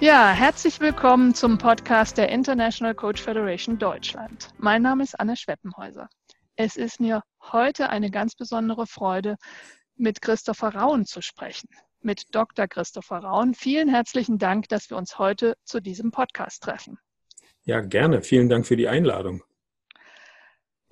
Ja, 0.00 0.30
herzlich 0.32 0.80
willkommen 0.80 1.34
zum 1.34 1.58
Podcast 1.58 2.16
der 2.16 2.30
International 2.30 2.94
Coach 2.94 3.20
Federation 3.20 3.78
Deutschland. 3.78 4.48
Mein 4.56 4.80
Name 4.80 5.02
ist 5.02 5.20
Anne 5.20 5.36
Schweppenhäuser. 5.36 6.08
Es 6.56 6.78
ist 6.78 7.00
mir 7.00 7.22
heute 7.52 7.90
eine 7.90 8.10
ganz 8.10 8.34
besondere 8.34 8.86
Freude, 8.86 9.36
mit 9.96 10.22
Christopher 10.22 10.74
Raun 10.74 11.04
zu 11.04 11.20
sprechen. 11.20 11.68
Mit 12.00 12.34
Dr. 12.34 12.66
Christopher 12.66 13.18
Raun. 13.18 13.52
Vielen 13.52 13.90
herzlichen 13.90 14.38
Dank, 14.38 14.70
dass 14.70 14.88
wir 14.88 14.96
uns 14.96 15.18
heute 15.18 15.54
zu 15.64 15.80
diesem 15.80 16.12
Podcast 16.12 16.62
treffen. 16.62 16.98
Ja, 17.64 17.82
gerne. 17.82 18.22
Vielen 18.22 18.48
Dank 18.48 18.66
für 18.66 18.76
die 18.76 18.88
Einladung. 18.88 19.42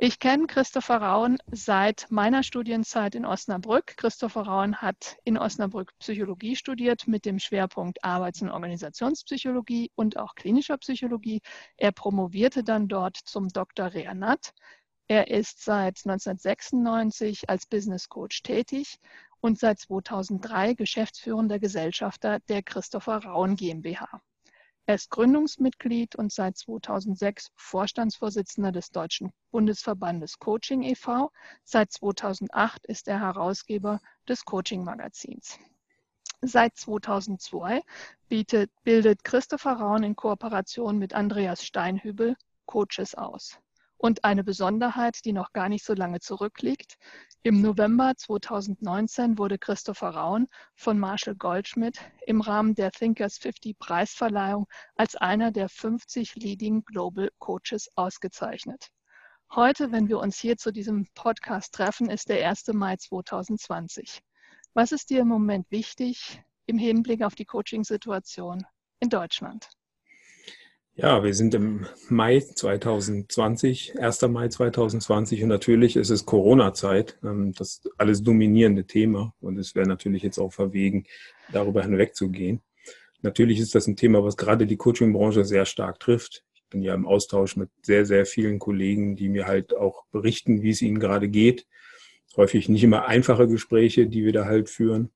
Ich 0.01 0.21
kenne 0.21 0.47
Christopher 0.47 0.99
Raun 0.99 1.39
seit 1.51 2.07
meiner 2.09 2.45
Studienzeit 2.45 3.17
in 3.17 3.27
Osnabrück. 3.27 3.97
Christopher 3.97 4.43
Raun 4.43 4.77
hat 4.77 5.17
in 5.25 5.37
Osnabrück 5.37 5.93
Psychologie 5.99 6.55
studiert 6.55 7.09
mit 7.09 7.25
dem 7.25 7.41
Schwerpunkt 7.41 8.05
Arbeits- 8.05 8.41
und 8.41 8.51
Organisationspsychologie 8.51 9.91
und 9.97 10.17
auch 10.17 10.37
klinischer 10.37 10.79
Psychologie. 10.79 11.41
Er 11.77 11.91
promovierte 11.91 12.63
dann 12.63 12.87
dort 12.87 13.17
zum 13.17 13.49
Dr. 13.49 13.93
Reanat. 13.93 14.53
Er 15.09 15.33
ist 15.33 15.65
seit 15.65 15.99
1996 16.05 17.51
als 17.51 17.67
Business 17.67 18.09
Coach 18.09 18.45
tätig 18.45 19.01
und 19.41 19.59
seit 19.59 19.81
2003 19.81 20.75
geschäftsführender 20.75 21.59
Gesellschafter 21.59 22.39
der 22.49 22.63
Christopher 22.63 23.25
Raun 23.25 23.57
GmbH. 23.57 24.23
Er 24.89 24.95
ist 24.95 25.11
Gründungsmitglied 25.11 26.17
und 26.17 26.33
seit 26.33 26.57
2006 26.57 27.53
Vorstandsvorsitzender 27.57 28.73
des 28.73 28.91
Deutschen 28.91 29.35
Bundesverbandes 29.51 30.39
Coaching 30.39 30.83
e.V. 30.83 31.31
Seit 31.63 31.93
2008 31.93 32.87
ist 32.87 33.07
er 33.07 33.21
Herausgeber 33.21 34.01
des 34.27 34.47
Coaching-Magazins. 34.47 35.59
Seit 36.41 36.79
2002 36.79 37.83
bietet, 38.31 38.71
bildet 38.83 39.25
Christopher 39.25 39.75
Raun 39.75 40.05
in 40.05 40.17
Kooperation 40.17 40.97
mit 40.97 41.13
Andreas 41.13 41.67
Steinhübel 41.67 42.35
Coaches 42.65 43.15
aus. 43.15 43.59
Und 43.99 44.25
eine 44.25 44.45
Besonderheit, 44.45 45.25
die 45.25 45.33
noch 45.33 45.53
gar 45.53 45.69
nicht 45.69 45.85
so 45.85 45.93
lange 45.93 46.21
zurückliegt. 46.21 46.97
Im 47.43 47.61
November 47.61 48.15
2019 48.17 49.39
wurde 49.39 49.59
Christopher 49.59 50.11
Raun 50.11 50.47
von 50.77 50.99
Marshall 51.01 51.35
Goldschmidt 51.35 52.01
im 52.25 52.41
Rahmen 52.41 52.77
der 52.77 52.93
Thinkers 52.93 53.39
50 53.39 53.77
Preisverleihung 53.77 54.67
als 54.95 55.17
einer 55.17 55.51
der 55.51 55.69
50 55.69 56.37
Leading 56.37 56.85
Global 56.85 57.31
Coaches 57.39 57.89
ausgezeichnet. 57.97 58.89
Heute, 59.51 59.91
wenn 59.91 60.09
wir 60.09 60.19
uns 60.19 60.39
hier 60.39 60.57
zu 60.59 60.71
diesem 60.71 61.09
Podcast 61.15 61.75
treffen, 61.75 62.09
ist 62.09 62.29
der 62.29 62.49
1. 62.49 62.69
Mai 62.75 62.97
2020. 62.97 64.23
Was 64.75 64.93
ist 64.93 65.11
dir 65.11 65.23
im 65.23 65.29
Moment 65.29 65.71
wichtig 65.71 66.41
im 66.67 66.79
Hinblick 66.79 67.23
auf 67.23 67.35
die 67.35 67.47
Coaching-Situation 67.47 68.65
in 69.01 69.09
Deutschland? 69.09 69.71
Ja, 71.01 71.23
wir 71.23 71.33
sind 71.33 71.55
im 71.55 71.87
Mai 72.09 72.41
2020, 72.41 74.01
1. 74.01 74.23
Mai 74.23 74.49
2020 74.49 75.45
und 75.45 75.49
natürlich 75.49 75.95
ist 75.95 76.11
es 76.11 76.27
Corona-Zeit, 76.27 77.17
ähm, 77.23 77.53
das 77.53 77.83
alles 77.99 78.25
dominierende 78.25 78.85
Thema 78.85 79.33
und 79.41 79.59
es 79.61 79.77
wäre 79.77 79.87
natürlich 79.87 80.25
jetzt 80.25 80.41
auch 80.41 80.53
verwegen, 80.53 81.05
darüber 81.53 81.85
hinwegzugehen. 81.85 82.63
Natürlich 83.23 83.61
ist 83.61 83.77
das 83.77 83.87
ein 83.87 83.95
Thema, 83.95 84.25
was 84.25 84.37
gerade 84.37 84.67
die 84.67 84.77
Coaching-Branche 84.77 85.45
sehr 85.45 85.67
stark 85.67 86.01
trifft. 86.01 86.45
Ich 86.57 86.65
bin 86.69 86.83
ja 86.83 86.95
im 86.95 87.07
Austausch 87.07 87.55
mit 87.55 87.71
sehr, 87.83 88.05
sehr 88.05 88.27
vielen 88.27 88.59
Kollegen, 88.59 89.15
die 89.15 89.29
mir 89.29 89.47
halt 89.47 89.77
auch 89.77 90.05
berichten, 90.11 90.63
wie 90.63 90.71
es 90.71 90.83
ihnen 90.83 90.99
gerade 90.99 91.29
geht. 91.29 91.69
Häufig 92.37 92.69
nicht 92.69 92.83
immer 92.83 93.07
einfache 93.07 93.47
Gespräche, 93.47 94.09
die 94.09 94.25
wir 94.25 94.33
da 94.33 94.47
halt 94.47 94.69
führen. 94.69 95.13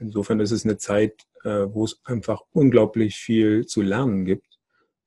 Insofern 0.00 0.40
ist 0.40 0.50
es 0.50 0.64
eine 0.64 0.78
Zeit, 0.78 1.28
äh, 1.44 1.66
wo 1.68 1.84
es 1.84 2.00
einfach 2.02 2.42
unglaublich 2.50 3.18
viel 3.18 3.66
zu 3.66 3.82
lernen 3.82 4.24
gibt 4.24 4.51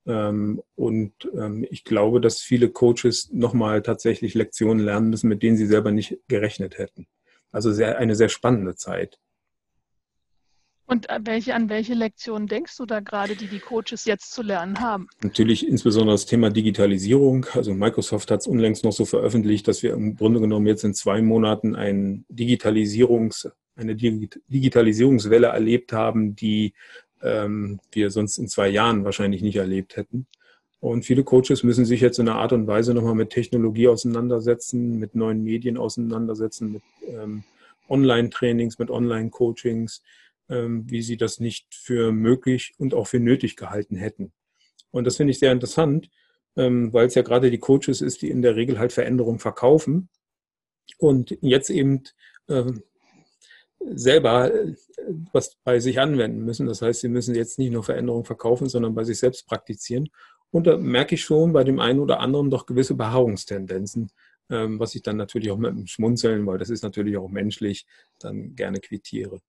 und 0.06 1.12
ähm, 1.34 1.66
ich 1.68 1.84
glaube, 1.84 2.20
dass 2.20 2.40
viele 2.40 2.70
Coaches 2.70 3.30
nochmal 3.32 3.82
tatsächlich 3.82 4.34
Lektionen 4.34 4.84
lernen 4.84 5.10
müssen, 5.10 5.28
mit 5.28 5.42
denen 5.42 5.56
sie 5.56 5.66
selber 5.66 5.90
nicht 5.90 6.18
gerechnet 6.28 6.78
hätten. 6.78 7.06
Also 7.50 7.72
sehr, 7.72 7.98
eine 7.98 8.14
sehr 8.14 8.28
spannende 8.28 8.76
Zeit. 8.76 9.18
Und 10.88 11.08
welche, 11.24 11.54
an 11.54 11.68
welche 11.68 11.94
Lektionen 11.94 12.46
denkst 12.46 12.76
du 12.76 12.86
da 12.86 13.00
gerade, 13.00 13.34
die 13.34 13.48
die 13.48 13.58
Coaches 13.58 14.04
jetzt 14.04 14.32
zu 14.32 14.42
lernen 14.42 14.80
haben? 14.80 15.08
Natürlich 15.20 15.66
insbesondere 15.66 16.14
das 16.14 16.26
Thema 16.26 16.50
Digitalisierung. 16.50 17.46
Also 17.54 17.74
Microsoft 17.74 18.30
hat 18.30 18.40
es 18.40 18.46
unlängst 18.46 18.84
noch 18.84 18.92
so 18.92 19.04
veröffentlicht, 19.04 19.66
dass 19.66 19.82
wir 19.82 19.92
im 19.92 20.14
Grunde 20.16 20.38
genommen 20.38 20.68
jetzt 20.68 20.84
in 20.84 20.94
zwei 20.94 21.20
Monaten 21.22 21.74
ein 21.74 22.24
Digitalisierungs, 22.28 23.50
eine 23.74 23.96
Digitalisierungswelle 23.96 25.48
erlebt 25.48 25.92
haben, 25.92 26.36
die 26.36 26.72
ähm, 27.22 27.80
wir 27.92 28.10
sonst 28.10 28.38
in 28.38 28.48
zwei 28.48 28.68
Jahren 28.68 29.04
wahrscheinlich 29.04 29.42
nicht 29.42 29.56
erlebt 29.56 29.96
hätten. 29.96 30.26
Und 30.80 31.04
viele 31.04 31.24
Coaches 31.24 31.62
müssen 31.62 31.84
sich 31.84 32.00
jetzt 32.00 32.18
in 32.18 32.28
einer 32.28 32.38
Art 32.38 32.52
und 32.52 32.66
Weise 32.66 32.94
nochmal 32.94 33.14
mit 33.14 33.30
Technologie 33.30 33.88
auseinandersetzen, 33.88 34.98
mit 34.98 35.14
neuen 35.14 35.42
Medien 35.42 35.78
auseinandersetzen, 35.78 36.72
mit 36.72 36.82
ähm, 37.08 37.44
Online-Trainings, 37.88 38.78
mit 38.78 38.90
Online-Coachings, 38.90 40.02
ähm, 40.48 40.88
wie 40.90 41.02
sie 41.02 41.16
das 41.16 41.40
nicht 41.40 41.74
für 41.74 42.12
möglich 42.12 42.74
und 42.78 42.94
auch 42.94 43.06
für 43.06 43.20
nötig 43.20 43.56
gehalten 43.56 43.96
hätten. 43.96 44.32
Und 44.90 45.06
das 45.06 45.16
finde 45.16 45.32
ich 45.32 45.38
sehr 45.38 45.52
interessant, 45.52 46.10
ähm, 46.56 46.92
weil 46.92 47.06
es 47.06 47.14
ja 47.14 47.22
gerade 47.22 47.50
die 47.50 47.58
Coaches 47.58 48.00
ist, 48.00 48.22
die 48.22 48.30
in 48.30 48.42
der 48.42 48.56
Regel 48.56 48.78
halt 48.78 48.92
Veränderungen 48.92 49.38
verkaufen 49.38 50.08
und 50.98 51.36
jetzt 51.40 51.70
eben 51.70 52.04
ähm, 52.48 52.82
selber 53.80 54.52
äh, 54.52 54.74
was 55.32 55.56
bei 55.64 55.78
sich 55.80 56.00
anwenden 56.00 56.44
müssen. 56.44 56.66
Das 56.66 56.82
heißt, 56.82 57.00
sie 57.00 57.08
müssen 57.08 57.34
jetzt 57.34 57.58
nicht 57.58 57.72
nur 57.72 57.84
Veränderungen 57.84 58.24
verkaufen, 58.24 58.68
sondern 58.68 58.94
bei 58.94 59.04
sich 59.04 59.18
selbst 59.18 59.46
praktizieren. 59.46 60.08
Und 60.50 60.66
da 60.66 60.76
merke 60.76 61.14
ich 61.14 61.22
schon 61.22 61.52
bei 61.52 61.64
dem 61.64 61.80
einen 61.80 62.00
oder 62.00 62.20
anderen 62.20 62.50
doch 62.50 62.66
gewisse 62.66 62.94
Beharrungstendenzen, 62.94 64.10
ähm, 64.50 64.78
was 64.78 64.94
ich 64.94 65.02
dann 65.02 65.16
natürlich 65.16 65.50
auch 65.50 65.58
mit 65.58 65.70
dem 65.70 65.86
Schmunzeln, 65.86 66.46
weil 66.46 66.58
das 66.58 66.70
ist 66.70 66.82
natürlich 66.82 67.16
auch 67.16 67.28
menschlich, 67.28 67.86
dann 68.18 68.54
gerne 68.54 68.80
quittiere. 68.80 69.40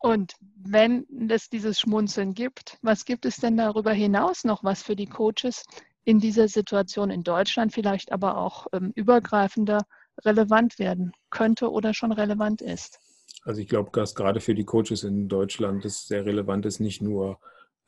Und 0.00 0.34
wenn 0.56 1.06
es 1.30 1.48
dieses 1.48 1.80
Schmunzeln 1.80 2.34
gibt, 2.34 2.78
was 2.82 3.04
gibt 3.04 3.26
es 3.26 3.36
denn 3.36 3.56
darüber 3.56 3.92
hinaus 3.92 4.44
noch, 4.44 4.62
was 4.62 4.82
für 4.82 4.94
die 4.94 5.06
Coaches 5.06 5.64
in 6.04 6.20
dieser 6.20 6.48
Situation 6.48 7.10
in 7.10 7.22
Deutschland 7.22 7.72
vielleicht 7.72 8.12
aber 8.12 8.38
auch 8.38 8.66
ähm, 8.72 8.92
übergreifender 8.94 9.84
relevant 10.24 10.78
werden 10.78 11.12
könnte 11.30 11.70
oder 11.70 11.94
schon 11.94 12.12
relevant 12.12 12.62
ist? 12.62 13.00
Also 13.44 13.60
ich 13.60 13.68
glaube, 13.68 13.90
dass 13.92 14.14
gerade 14.14 14.40
für 14.40 14.54
die 14.54 14.64
Coaches 14.64 15.04
in 15.04 15.28
Deutschland 15.28 15.84
es 15.84 16.06
sehr 16.06 16.26
relevant 16.26 16.66
ist, 16.66 16.80
nicht 16.80 17.00
nur 17.00 17.38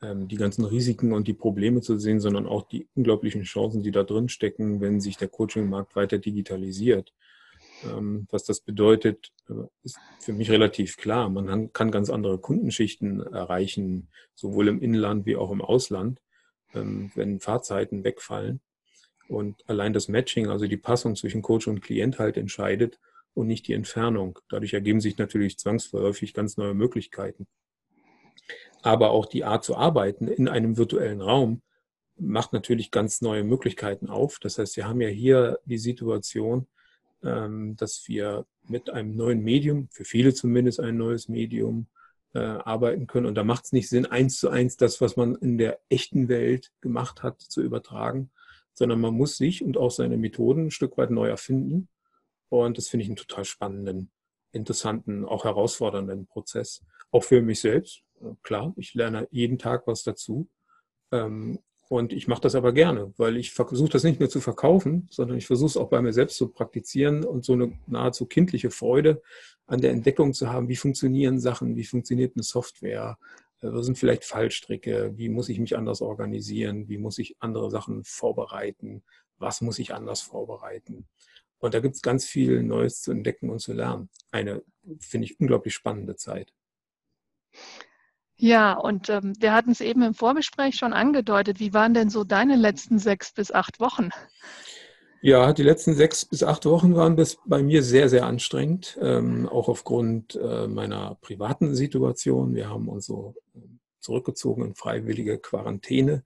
ähm, 0.01 0.27
die 0.27 0.37
ganzen 0.37 0.63
Risiken 0.63 1.11
und 1.11 1.27
die 1.27 1.33
Probleme 1.33 1.81
zu 1.81 1.97
sehen, 1.97 2.19
sondern 2.19 2.45
auch 2.45 2.63
die 2.67 2.87
unglaublichen 2.95 3.43
Chancen, 3.43 3.83
die 3.83 3.91
da 3.91 4.03
drin 4.03 4.29
stecken, 4.29 4.79
wenn 4.79 5.01
sich 5.01 5.17
der 5.17 5.27
Coaching-Markt 5.27 5.95
weiter 5.95 6.17
digitalisiert. 6.17 7.13
Ähm, 7.83 8.27
was 8.29 8.45
das 8.45 8.61
bedeutet, 8.61 9.31
äh, 9.49 9.53
ist 9.83 9.97
für 10.19 10.33
mich 10.33 10.49
relativ 10.49 10.97
klar. 10.97 11.29
Man 11.29 11.73
kann 11.73 11.91
ganz 11.91 12.09
andere 12.09 12.37
Kundenschichten 12.37 13.21
erreichen, 13.21 14.09
sowohl 14.35 14.69
im 14.69 14.81
Inland 14.81 15.25
wie 15.25 15.35
auch 15.35 15.51
im 15.51 15.61
Ausland, 15.61 16.21
ähm, 16.73 17.11
wenn 17.15 17.39
Fahrzeiten 17.39 18.03
wegfallen 18.03 18.61
und 19.29 19.67
allein 19.69 19.93
das 19.93 20.07
Matching, 20.07 20.47
also 20.47 20.67
die 20.67 20.77
Passung 20.77 21.15
zwischen 21.15 21.41
Coach 21.41 21.67
und 21.67 21.81
Klient 21.81 22.19
halt 22.19 22.35
entscheidet 22.35 22.99
und 23.33 23.47
nicht 23.47 23.67
die 23.67 23.73
Entfernung. 23.73 24.39
Dadurch 24.49 24.73
ergeben 24.73 25.01
sich 25.01 25.17
natürlich 25.17 25.57
zwangsläufig 25.57 26.33
ganz 26.33 26.57
neue 26.57 26.73
Möglichkeiten. 26.73 27.47
Aber 28.81 29.11
auch 29.11 29.25
die 29.25 29.43
Art 29.43 29.63
zu 29.63 29.75
arbeiten 29.75 30.27
in 30.27 30.47
einem 30.47 30.77
virtuellen 30.77 31.21
Raum 31.21 31.61
macht 32.17 32.53
natürlich 32.53 32.91
ganz 32.91 33.21
neue 33.21 33.43
Möglichkeiten 33.43 34.09
auf. 34.09 34.39
Das 34.39 34.57
heißt, 34.57 34.75
wir 34.77 34.87
haben 34.87 35.01
ja 35.01 35.07
hier 35.07 35.59
die 35.65 35.77
Situation, 35.77 36.67
ähm, 37.23 37.75
dass 37.77 38.07
wir 38.07 38.45
mit 38.67 38.89
einem 38.89 39.15
neuen 39.15 39.41
Medium, 39.41 39.89
für 39.91 40.05
viele 40.05 40.33
zumindest 40.33 40.79
ein 40.79 40.97
neues 40.97 41.29
Medium, 41.29 41.87
äh, 42.33 42.39
arbeiten 42.39 43.07
können. 43.07 43.25
Und 43.25 43.35
da 43.35 43.43
macht 43.43 43.65
es 43.65 43.71
nicht 43.71 43.89
Sinn, 43.89 44.05
eins 44.05 44.39
zu 44.39 44.49
eins 44.49 44.77
das, 44.77 45.01
was 45.01 45.15
man 45.15 45.35
in 45.35 45.57
der 45.57 45.79
echten 45.89 46.27
Welt 46.27 46.71
gemacht 46.81 47.23
hat, 47.23 47.41
zu 47.41 47.61
übertragen, 47.61 48.31
sondern 48.73 49.01
man 49.01 49.13
muss 49.13 49.37
sich 49.37 49.63
und 49.63 49.77
auch 49.77 49.91
seine 49.91 50.17
Methoden 50.17 50.67
ein 50.67 50.71
Stück 50.71 50.97
weit 50.97 51.11
neu 51.11 51.27
erfinden. 51.27 51.89
Und 52.49 52.77
das 52.77 52.87
finde 52.87 53.03
ich 53.03 53.09
einen 53.09 53.17
total 53.17 53.45
spannenden, 53.45 54.11
interessanten, 54.51 55.25
auch 55.25 55.43
herausfordernden 55.43 56.27
Prozess. 56.27 56.83
Auch 57.11 57.23
für 57.23 57.41
mich 57.41 57.59
selbst. 57.59 58.03
Klar, 58.43 58.73
ich 58.77 58.93
lerne 58.93 59.27
jeden 59.31 59.57
Tag 59.57 59.87
was 59.87 60.03
dazu. 60.03 60.49
Ähm, 61.11 61.59
und 61.89 62.13
ich 62.13 62.27
mache 62.27 62.41
das 62.41 62.53
aber 62.53 62.71
gerne, 62.71 63.13
weil 63.17 63.35
ich 63.35 63.51
versuche 63.51 63.89
das 63.89 64.03
nicht 64.03 64.19
nur 64.19 64.29
zu 64.29 64.41
verkaufen, 64.41 65.07
sondern 65.09 65.37
ich 65.39 65.47
versuche 65.47 65.69
es 65.69 65.77
auch 65.77 65.89
bei 65.89 65.99
mir 66.03 66.13
selbst 66.13 66.37
zu 66.37 66.49
praktizieren 66.49 67.25
und 67.25 67.43
so 67.43 67.53
eine 67.53 67.73
nahezu 67.87 68.27
kindliche 68.27 68.69
Freude 68.69 69.23
an 69.65 69.81
der 69.81 69.91
Entdeckung 69.91 70.33
zu 70.33 70.51
haben, 70.51 70.69
wie 70.69 70.75
funktionieren 70.75 71.39
Sachen, 71.39 71.75
wie 71.75 71.85
funktioniert 71.85 72.35
eine 72.35 72.43
Software, 72.43 73.17
was 73.61 73.85
sind 73.85 73.97
vielleicht 73.97 74.23
Fallstricke? 74.25 75.17
Wie 75.17 75.29
muss 75.29 75.49
ich 75.49 75.59
mich 75.59 75.77
anders 75.77 76.01
organisieren? 76.01 76.87
Wie 76.87 76.97
muss 76.97 77.17
ich 77.17 77.35
andere 77.39 77.69
Sachen 77.69 78.03
vorbereiten? 78.03 79.03
Was 79.37 79.61
muss 79.61 79.79
ich 79.79 79.93
anders 79.93 80.21
vorbereiten? 80.21 81.07
Und 81.59 81.73
da 81.73 81.79
gibt 81.79 81.95
es 81.95 82.01
ganz 82.01 82.25
viel 82.25 82.63
Neues 82.63 83.01
zu 83.01 83.11
entdecken 83.11 83.49
und 83.49 83.59
zu 83.59 83.73
lernen. 83.73 84.09
Eine, 84.31 84.63
finde 84.99 85.25
ich, 85.25 85.39
unglaublich 85.39 85.73
spannende 85.73 86.15
Zeit. 86.15 86.53
Ja, 88.37 88.73
und 88.73 89.09
ähm, 89.09 89.33
wir 89.39 89.53
hatten 89.53 89.71
es 89.71 89.81
eben 89.81 90.01
im 90.01 90.13
Vorgespräch 90.13 90.75
schon 90.75 90.93
angedeutet. 90.93 91.59
Wie 91.59 91.73
waren 91.73 91.93
denn 91.93 92.09
so 92.09 92.23
deine 92.23 92.55
letzten 92.55 92.97
sechs 92.97 93.33
bis 93.33 93.51
acht 93.51 93.81
Wochen? 93.81 94.09
Ja, 95.21 95.51
die 95.51 95.63
letzten 95.63 95.95
sechs 95.95 96.23
bis 96.23 96.43
acht 96.43 96.65
Wochen 96.65 96.95
waren 96.95 97.17
bis 97.17 97.39
bei 97.45 97.61
mir 97.61 97.83
sehr, 97.83 98.07
sehr 98.07 98.25
anstrengend, 98.25 98.97
ähm, 99.01 99.49
auch 99.49 99.67
aufgrund 99.67 100.35
äh, 100.35 100.65
meiner 100.67 101.15
privaten 101.15 101.75
Situation. 101.75 102.55
Wir 102.55 102.69
haben 102.69 102.87
uns 102.87 103.07
so 103.07 103.35
ähm, 103.53 103.79
zurückgezogen 103.99 104.63
in 104.63 104.75
freiwillige 104.75 105.37
Quarantäne 105.37 106.23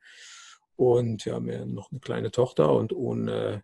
und 0.76 1.26
wir 1.26 1.34
haben 1.34 1.50
ja 1.50 1.66
noch 1.66 1.92
eine 1.92 2.02
kleine 2.02 2.30
Tochter 2.30 2.72
und 2.72 2.94
ohne 2.94 3.64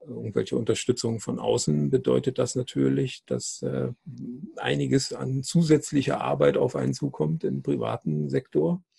irgendwelche 0.00 0.56
Unterstützung 0.56 1.20
von 1.20 1.38
außen 1.38 1.90
bedeutet 1.90 2.38
das 2.38 2.54
natürlich, 2.54 3.22
dass 3.26 3.60
äh, 3.60 3.88
einiges 4.56 5.12
an 5.12 5.42
zusätzlicher 5.42 6.22
Arbeit 6.22 6.56
auf 6.56 6.74
einen 6.74 6.94
zukommt 6.94 7.44
im 7.44 7.62
privaten 7.62 8.30
Sektor, 8.30 8.82
äh, 8.82 8.89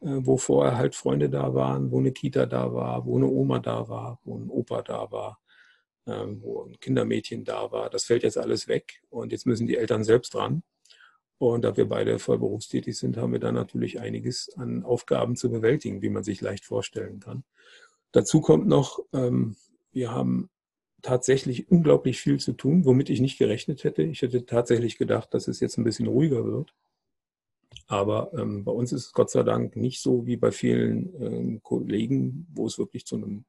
wo 0.00 0.36
vorher 0.36 0.76
halt 0.76 0.94
Freunde 0.94 1.28
da 1.28 1.54
waren, 1.54 1.90
wo 1.90 1.98
eine 1.98 2.12
Kita 2.12 2.46
da 2.46 2.72
war, 2.72 3.04
wo 3.04 3.16
eine 3.16 3.26
Oma 3.26 3.58
da 3.58 3.88
war, 3.88 4.18
wo 4.24 4.36
ein 4.38 4.48
Opa 4.48 4.82
da 4.82 5.10
war, 5.10 5.40
äh, 6.06 6.24
wo 6.40 6.64
ein 6.64 6.78
Kindermädchen 6.80 7.44
da 7.44 7.70
war. 7.70 7.90
Das 7.90 8.04
fällt 8.04 8.22
jetzt 8.22 8.38
alles 8.38 8.68
weg 8.68 9.02
und 9.10 9.32
jetzt 9.32 9.46
müssen 9.46 9.66
die 9.66 9.76
Eltern 9.76 10.04
selbst 10.04 10.34
dran. 10.34 10.62
Und 11.38 11.64
da 11.64 11.76
wir 11.76 11.88
beide 11.88 12.18
voll 12.18 12.38
berufstätig 12.38 12.98
sind, 12.98 13.16
haben 13.16 13.32
wir 13.32 13.40
da 13.40 13.50
natürlich 13.50 13.98
einiges 13.98 14.50
an 14.56 14.84
Aufgaben 14.84 15.36
zu 15.36 15.50
bewältigen, 15.50 16.02
wie 16.02 16.10
man 16.10 16.22
sich 16.22 16.40
leicht 16.42 16.66
vorstellen 16.66 17.20
kann. 17.20 17.44
Dazu 18.12 18.40
kommt 18.42 18.66
noch, 18.66 19.00
ähm, 19.14 19.56
wir 19.92 20.12
haben 20.12 20.50
tatsächlich 21.02 21.70
unglaublich 21.70 22.20
viel 22.20 22.38
zu 22.38 22.52
tun, 22.52 22.84
womit 22.84 23.08
ich 23.10 23.20
nicht 23.20 23.38
gerechnet 23.38 23.84
hätte. 23.84 24.02
Ich 24.02 24.22
hätte 24.22 24.44
tatsächlich 24.44 24.98
gedacht, 24.98 25.32
dass 25.32 25.48
es 25.48 25.60
jetzt 25.60 25.78
ein 25.78 25.84
bisschen 25.84 26.08
ruhiger 26.08 26.44
wird. 26.44 26.74
Aber 27.90 28.30
ähm, 28.38 28.62
bei 28.62 28.70
uns 28.70 28.92
ist 28.92 29.06
es 29.06 29.12
Gott 29.12 29.30
sei 29.30 29.42
Dank 29.42 29.74
nicht 29.74 30.00
so 30.00 30.24
wie 30.24 30.36
bei 30.36 30.52
vielen 30.52 31.12
ähm, 31.20 31.60
Kollegen, 31.60 32.46
wo 32.54 32.66
es 32.66 32.78
wirklich 32.78 33.04
zu 33.04 33.16
einem 33.16 33.46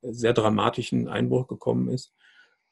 sehr 0.00 0.32
dramatischen 0.32 1.08
Einbruch 1.08 1.48
gekommen 1.48 1.88
ist. 1.88 2.12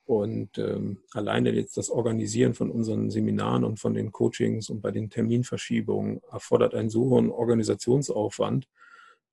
Und 0.05 0.59
ähm, 0.59 1.03
alleine 1.11 1.51
jetzt 1.51 1.77
das 1.77 1.91
Organisieren 1.91 2.55
von 2.55 2.71
unseren 2.71 3.11
Seminaren 3.11 3.65
und 3.65 3.81
von 3.81 3.95
den 3.95 4.13
Coachings 4.13 4.71
und 4.71 4.81
bei 4.81 4.93
den 4.93 5.11
Terminverschiebungen 5.11 6.21
erfordert 6.31 6.73
einen 6.73 6.89
so 6.89 7.11
hohen 7.11 7.31
Organisationsaufwand, 7.31 8.69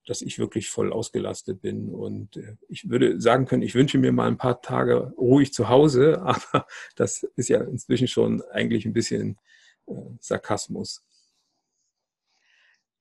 dass 0.08 0.24
ich 0.24 0.40
wirklich 0.40 0.70
voll 0.70 0.92
ausgelastet 0.92 1.62
bin. 1.62 1.94
Und 1.94 2.36
äh, 2.38 2.56
ich 2.68 2.90
würde 2.90 3.22
sagen 3.22 3.46
können, 3.46 3.62
ich 3.62 3.76
wünsche 3.76 4.00
mir 4.00 4.12
mal 4.12 4.28
ein 4.28 4.38
paar 4.40 4.64
Tage 4.64 5.14
ruhig 5.20 5.54
zu 5.54 5.70
Hause, 5.70 6.20
aber 6.24 6.66
das 6.96 7.22
ist 7.36 7.50
ja 7.50 7.62
inzwischen 7.62 8.08
schon 8.08 8.42
eigentlich 8.52 8.88
ein 8.88 8.94
bisschen 8.94 9.38
äh, 9.86 9.94
Sarkasmus. 10.20 11.06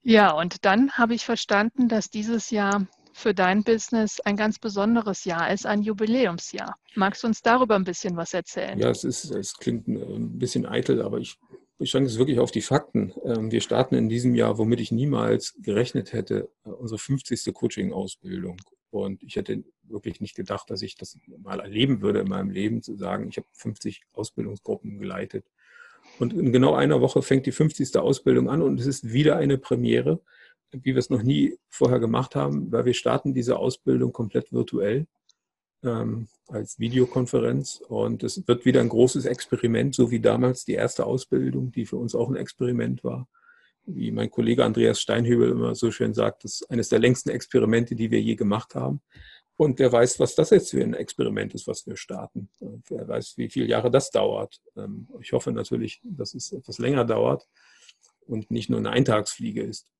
Ja, 0.02 0.32
und 0.32 0.64
dann 0.64 0.92
habe 0.92 1.14
ich 1.14 1.24
verstanden, 1.24 1.88
dass 1.88 2.10
dieses 2.10 2.50
Jahr 2.50 2.86
für 3.12 3.34
dein 3.34 3.64
Business 3.64 4.20
ein 4.20 4.36
ganz 4.36 4.58
besonderes 4.58 5.24
Jahr 5.24 5.52
ist, 5.52 5.66
ein 5.66 5.82
Jubiläumsjahr. 5.82 6.76
Magst 6.94 7.24
du 7.24 7.26
uns 7.26 7.42
darüber 7.42 7.74
ein 7.74 7.84
bisschen 7.84 8.16
was 8.16 8.32
erzählen? 8.32 8.78
Ja, 8.78 8.90
es, 8.90 9.02
ist, 9.02 9.30
es 9.30 9.54
klingt 9.54 9.88
ein 9.88 10.38
bisschen 10.38 10.66
eitel, 10.66 11.02
aber 11.02 11.18
ich 11.18 11.36
beschränke 11.78 12.08
es 12.08 12.18
wirklich 12.18 12.38
auf 12.38 12.52
die 12.52 12.60
Fakten. 12.60 13.12
Ähm, 13.24 13.50
wir 13.50 13.60
starten 13.60 13.96
in 13.96 14.08
diesem 14.08 14.34
Jahr, 14.34 14.58
womit 14.58 14.80
ich 14.80 14.92
niemals 14.92 15.54
gerechnet 15.58 16.12
hätte, 16.12 16.48
äh, 16.64 16.70
unsere 16.70 16.98
50. 16.98 17.52
Coaching-Ausbildung. 17.52 18.60
Und 18.90 19.22
ich 19.22 19.36
hätte 19.36 19.64
wirklich 19.82 20.20
nicht 20.20 20.34
gedacht, 20.34 20.70
dass 20.70 20.82
ich 20.82 20.96
das 20.96 21.18
mal 21.38 21.60
erleben 21.60 22.00
würde 22.00 22.20
in 22.20 22.28
meinem 22.28 22.50
Leben, 22.50 22.82
zu 22.82 22.96
sagen, 22.96 23.28
ich 23.28 23.36
habe 23.36 23.46
50 23.52 24.02
Ausbildungsgruppen 24.12 24.98
geleitet. 24.98 25.44
Und 26.18 26.32
in 26.32 26.52
genau 26.52 26.74
einer 26.74 27.00
Woche 27.00 27.22
fängt 27.22 27.46
die 27.46 27.52
50. 27.52 27.96
Ausbildung 27.96 28.48
an 28.48 28.62
und 28.62 28.80
es 28.80 28.86
ist 28.86 29.12
wieder 29.12 29.36
eine 29.36 29.58
Premiere, 29.58 30.20
wie 30.72 30.94
wir 30.94 30.98
es 30.98 31.10
noch 31.10 31.22
nie 31.22 31.56
vorher 31.68 32.00
gemacht 32.00 32.34
haben, 32.34 32.70
weil 32.72 32.84
wir 32.84 32.94
starten 32.94 33.34
diese 33.34 33.58
Ausbildung 33.58 34.12
komplett 34.12 34.52
virtuell 34.52 35.06
ähm, 35.82 36.28
als 36.48 36.78
Videokonferenz. 36.78 37.80
Und 37.88 38.22
es 38.22 38.46
wird 38.46 38.64
wieder 38.64 38.80
ein 38.80 38.88
großes 38.88 39.24
Experiment, 39.26 39.94
so 39.94 40.10
wie 40.10 40.20
damals 40.20 40.64
die 40.64 40.74
erste 40.74 41.06
Ausbildung, 41.06 41.72
die 41.72 41.86
für 41.86 41.96
uns 41.96 42.14
auch 42.14 42.28
ein 42.28 42.36
Experiment 42.36 43.04
war. 43.04 43.28
Wie 43.86 44.10
mein 44.10 44.30
Kollege 44.30 44.64
Andreas 44.64 45.00
Steinhübel 45.00 45.50
immer 45.50 45.74
so 45.74 45.90
schön 45.90 46.12
sagt, 46.12 46.44
das 46.44 46.60
ist 46.60 46.70
eines 46.70 46.90
der 46.90 46.98
längsten 46.98 47.30
Experimente, 47.30 47.94
die 47.94 48.10
wir 48.10 48.20
je 48.20 48.34
gemacht 48.34 48.74
haben. 48.74 49.00
Und 49.58 49.80
wer 49.80 49.90
weiß, 49.90 50.20
was 50.20 50.36
das 50.36 50.50
jetzt 50.50 50.70
für 50.70 50.80
ein 50.80 50.94
Experiment 50.94 51.52
ist, 51.52 51.66
was 51.66 51.84
wir 51.84 51.96
starten. 51.96 52.48
Wer 52.60 53.08
weiß, 53.08 53.36
wie 53.38 53.50
viele 53.50 53.66
Jahre 53.66 53.90
das 53.90 54.12
dauert. 54.12 54.60
Ähm, 54.76 55.08
ich 55.20 55.32
hoffe 55.32 55.50
natürlich, 55.50 56.00
dass 56.04 56.34
es 56.34 56.52
etwas 56.52 56.78
länger 56.78 57.04
dauert 57.04 57.48
und 58.26 58.52
nicht 58.52 58.70
nur 58.70 58.78
eine 58.78 58.90
Eintagsfliege 58.90 59.62
ist. 59.62 59.90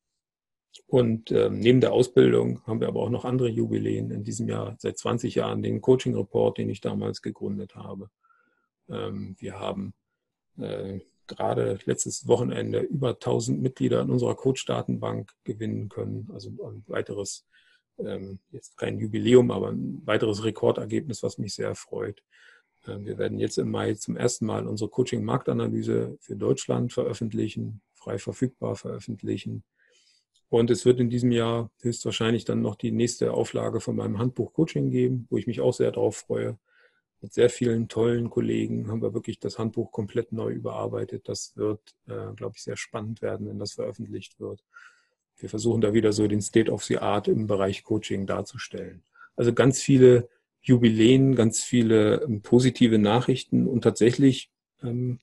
Und 0.86 1.32
ähm, 1.32 1.58
neben 1.58 1.80
der 1.80 1.92
Ausbildung 1.92 2.64
haben 2.68 2.78
wir 2.78 2.86
aber 2.86 3.00
auch 3.00 3.10
noch 3.10 3.24
andere 3.24 3.48
Jubiläen. 3.48 4.12
In 4.12 4.22
diesem 4.22 4.48
Jahr 4.48 4.76
seit 4.78 4.96
20 4.96 5.34
Jahren 5.34 5.60
den 5.60 5.80
Coaching 5.80 6.14
Report, 6.14 6.56
den 6.56 6.70
ich 6.70 6.80
damals 6.80 7.20
gegründet 7.20 7.74
habe. 7.74 8.10
Ähm, 8.88 9.34
wir 9.40 9.58
haben 9.58 9.92
äh, 10.56 11.00
gerade 11.26 11.80
letztes 11.84 12.28
Wochenende 12.28 12.78
über 12.78 13.10
1000 13.10 13.60
Mitglieder 13.60 14.02
in 14.02 14.10
unserer 14.10 14.36
Coach-Datenbank 14.36 15.32
gewinnen 15.42 15.88
können. 15.88 16.30
Also 16.32 16.50
ein 16.50 16.84
weiteres, 16.86 17.44
ähm, 17.98 18.38
jetzt 18.50 18.76
kein 18.76 18.98
Jubiläum, 18.98 19.50
aber 19.50 19.70
ein 19.70 20.02
weiteres 20.04 20.44
Rekordergebnis, 20.44 21.22
was 21.22 21.38
mich 21.38 21.54
sehr 21.54 21.74
freut. 21.74 22.22
Ähm, 22.86 23.04
wir 23.06 23.18
werden 23.18 23.38
jetzt 23.38 23.58
im 23.58 23.70
Mai 23.70 23.94
zum 23.94 24.16
ersten 24.16 24.46
Mal 24.46 24.66
unsere 24.66 24.90
Coaching-Marktanalyse 24.90 26.16
für 26.20 26.36
Deutschland 26.36 26.92
veröffentlichen, 26.92 27.80
frei 27.94 28.18
verfügbar 28.18 28.76
veröffentlichen. 28.76 29.64
Und 30.50 30.70
es 30.70 30.86
wird 30.86 30.98
in 30.98 31.10
diesem 31.10 31.30
Jahr 31.30 31.70
höchstwahrscheinlich 31.82 32.44
dann 32.44 32.62
noch 32.62 32.76
die 32.76 32.90
nächste 32.90 33.32
Auflage 33.32 33.80
von 33.80 33.96
meinem 33.96 34.18
Handbuch 34.18 34.54
Coaching 34.54 34.90
geben, 34.90 35.26
wo 35.28 35.36
ich 35.36 35.46
mich 35.46 35.60
auch 35.60 35.74
sehr 35.74 35.92
darauf 35.92 36.16
freue. 36.16 36.58
Mit 37.20 37.34
sehr 37.34 37.50
vielen 37.50 37.88
tollen 37.88 38.30
Kollegen 38.30 38.88
haben 38.88 39.02
wir 39.02 39.12
wirklich 39.12 39.40
das 39.40 39.58
Handbuch 39.58 39.90
komplett 39.90 40.32
neu 40.32 40.52
überarbeitet. 40.52 41.28
Das 41.28 41.56
wird, 41.56 41.80
äh, 42.06 42.32
glaube 42.34 42.54
ich, 42.56 42.62
sehr 42.62 42.76
spannend 42.76 43.20
werden, 43.22 43.48
wenn 43.48 43.58
das 43.58 43.72
veröffentlicht 43.72 44.38
wird. 44.40 44.64
Wir 45.38 45.48
versuchen 45.48 45.80
da 45.80 45.94
wieder 45.94 46.12
so 46.12 46.26
den 46.26 46.42
State 46.42 46.70
of 46.70 46.84
the 46.84 46.98
Art 46.98 47.28
im 47.28 47.46
Bereich 47.46 47.84
Coaching 47.84 48.26
darzustellen. 48.26 49.02
Also 49.36 49.52
ganz 49.52 49.80
viele 49.80 50.28
Jubiläen, 50.60 51.34
ganz 51.34 51.62
viele 51.62 52.22
ähm, 52.22 52.42
positive 52.42 52.98
Nachrichten 52.98 53.66
und 53.66 53.82
tatsächlich, 53.82 54.50
ähm, 54.82 55.20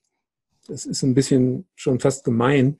das 0.66 0.86
ist 0.86 1.02
ein 1.02 1.14
bisschen 1.14 1.66
schon 1.74 2.00
fast 2.00 2.24
gemein, 2.24 2.78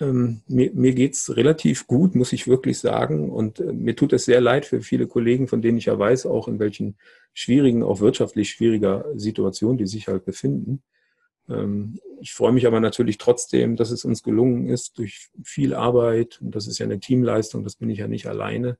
ähm, 0.00 0.42
mir, 0.46 0.72
mir 0.74 0.94
geht's 0.94 1.36
relativ 1.36 1.86
gut, 1.86 2.14
muss 2.14 2.32
ich 2.32 2.46
wirklich 2.46 2.78
sagen. 2.78 3.30
Und 3.30 3.60
äh, 3.60 3.72
mir 3.72 3.96
tut 3.96 4.12
es 4.12 4.24
sehr 4.24 4.40
leid 4.40 4.64
für 4.64 4.80
viele 4.80 5.06
Kollegen, 5.06 5.48
von 5.48 5.62
denen 5.62 5.78
ich 5.78 5.86
ja 5.86 5.98
weiß, 5.98 6.26
auch 6.26 6.48
in 6.48 6.58
welchen 6.58 6.96
schwierigen, 7.34 7.82
auch 7.82 8.00
wirtschaftlich 8.00 8.50
schwieriger 8.50 9.04
Situation 9.16 9.76
die 9.76 9.86
sich 9.86 10.08
halt 10.08 10.24
befinden. 10.24 10.82
Ähm, 11.48 11.98
ich 12.20 12.32
freue 12.32 12.52
mich 12.52 12.66
aber 12.66 12.80
natürlich 12.80 13.18
trotzdem, 13.18 13.76
dass 13.76 13.90
es 13.90 14.04
uns 14.04 14.22
gelungen 14.22 14.68
ist, 14.68 14.98
durch 14.98 15.30
viel 15.42 15.74
Arbeit, 15.74 16.40
und 16.40 16.54
das 16.54 16.66
ist 16.66 16.78
ja 16.78 16.86
eine 16.86 17.00
Teamleistung, 17.00 17.64
das 17.64 17.76
bin 17.76 17.90
ich 17.90 17.98
ja 17.98 18.08
nicht 18.08 18.26
alleine, 18.26 18.78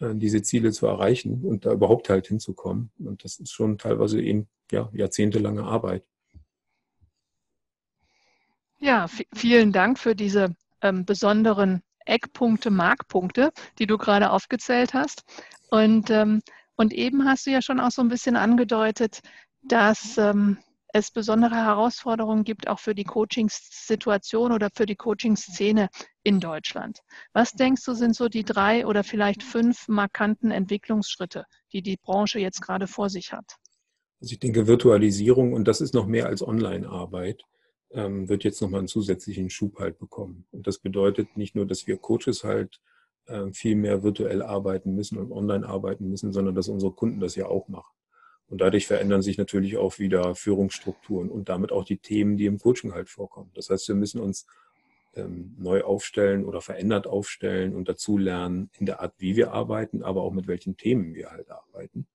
äh, 0.00 0.14
diese 0.14 0.42
Ziele 0.42 0.72
zu 0.72 0.86
erreichen 0.86 1.44
und 1.44 1.64
da 1.66 1.72
überhaupt 1.72 2.08
halt 2.08 2.26
hinzukommen. 2.26 2.90
Und 2.98 3.24
das 3.24 3.38
ist 3.38 3.52
schon 3.52 3.78
teilweise 3.78 4.20
eben 4.20 4.48
ja, 4.70 4.90
jahrzehntelange 4.92 5.64
Arbeit. 5.64 6.04
Ja, 8.78 9.06
vielen 9.32 9.72
Dank 9.72 9.98
für 9.98 10.16
diese 10.16 10.56
ähm, 10.80 11.04
besonderen 11.04 11.82
Eckpunkte, 12.04 12.70
Markpunkte, 12.70 13.52
die 13.78 13.86
du 13.86 13.96
gerade 13.96 14.30
aufgezählt 14.30 14.92
hast. 14.92 15.22
Und, 15.70 16.10
ähm, 16.10 16.42
und 16.74 16.92
eben 16.92 17.28
hast 17.28 17.46
du 17.46 17.50
ja 17.50 17.62
schon 17.62 17.78
auch 17.78 17.92
so 17.92 18.02
ein 18.02 18.08
bisschen 18.08 18.34
angedeutet, 18.34 19.20
dass 19.62 20.18
ähm, 20.18 20.58
es 20.92 21.10
besondere 21.10 21.54
Herausforderungen 21.54 22.44
gibt, 22.44 22.68
auch 22.68 22.78
für 22.78 22.94
die 22.94 23.04
Coachingssituation 23.04 24.52
oder 24.52 24.68
für 24.74 24.86
die 24.86 24.96
Coachingszene 24.96 25.88
in 26.22 26.40
Deutschland. 26.40 27.00
Was 27.32 27.52
denkst 27.52 27.84
du, 27.84 27.94
sind 27.94 28.14
so 28.14 28.28
die 28.28 28.44
drei 28.44 28.86
oder 28.86 29.02
vielleicht 29.02 29.42
fünf 29.42 29.88
markanten 29.88 30.50
Entwicklungsschritte, 30.50 31.44
die 31.72 31.82
die 31.82 31.96
Branche 31.96 32.38
jetzt 32.38 32.60
gerade 32.60 32.86
vor 32.86 33.08
sich 33.08 33.32
hat? 33.32 33.56
Also 34.20 34.34
ich 34.34 34.38
denke 34.38 34.66
Virtualisierung 34.66 35.52
und 35.52 35.66
das 35.66 35.80
ist 35.80 35.94
noch 35.94 36.06
mehr 36.06 36.26
als 36.26 36.42
Online-Arbeit 36.42 37.42
ähm, 37.94 38.28
wird 38.28 38.44
jetzt 38.44 38.60
nochmal 38.60 38.80
einen 38.80 38.88
zusätzlichen 38.88 39.50
Schub 39.50 39.78
halt 39.78 39.98
bekommen. 39.98 40.46
Und 40.50 40.66
das 40.66 40.78
bedeutet 40.78 41.36
nicht 41.36 41.54
nur, 41.54 41.66
dass 41.66 41.86
wir 41.86 41.96
Coaches 41.96 42.44
halt 42.44 42.80
äh, 43.26 43.52
viel 43.52 43.76
mehr 43.76 44.02
virtuell 44.02 44.42
arbeiten 44.42 44.94
müssen 44.94 45.18
und 45.18 45.32
online 45.32 45.66
arbeiten 45.66 46.08
müssen, 46.08 46.32
sondern 46.32 46.54
dass 46.54 46.68
unsere 46.68 46.92
Kunden 46.92 47.20
das 47.20 47.36
ja 47.36 47.46
auch 47.46 47.68
machen. 47.68 47.92
Und 48.52 48.60
dadurch 48.60 48.86
verändern 48.86 49.22
sich 49.22 49.38
natürlich 49.38 49.78
auch 49.78 49.98
wieder 49.98 50.34
Führungsstrukturen 50.34 51.30
und 51.30 51.48
damit 51.48 51.72
auch 51.72 51.84
die 51.84 51.96
Themen, 51.96 52.36
die 52.36 52.44
im 52.44 52.58
Coaching 52.58 52.92
halt 52.92 53.08
vorkommen. 53.08 53.50
Das 53.54 53.70
heißt, 53.70 53.88
wir 53.88 53.94
müssen 53.94 54.20
uns 54.20 54.46
ähm, 55.14 55.56
neu 55.58 55.80
aufstellen 55.80 56.44
oder 56.44 56.60
verändert 56.60 57.06
aufstellen 57.06 57.74
und 57.74 57.88
dazulernen 57.88 58.68
in 58.78 58.84
der 58.84 59.00
Art, 59.00 59.14
wie 59.16 59.36
wir 59.36 59.52
arbeiten, 59.52 60.02
aber 60.02 60.20
auch 60.20 60.34
mit 60.34 60.48
welchen 60.48 60.76
Themen 60.76 61.14
wir 61.14 61.30
halt 61.30 61.50
arbeiten. 61.50 62.06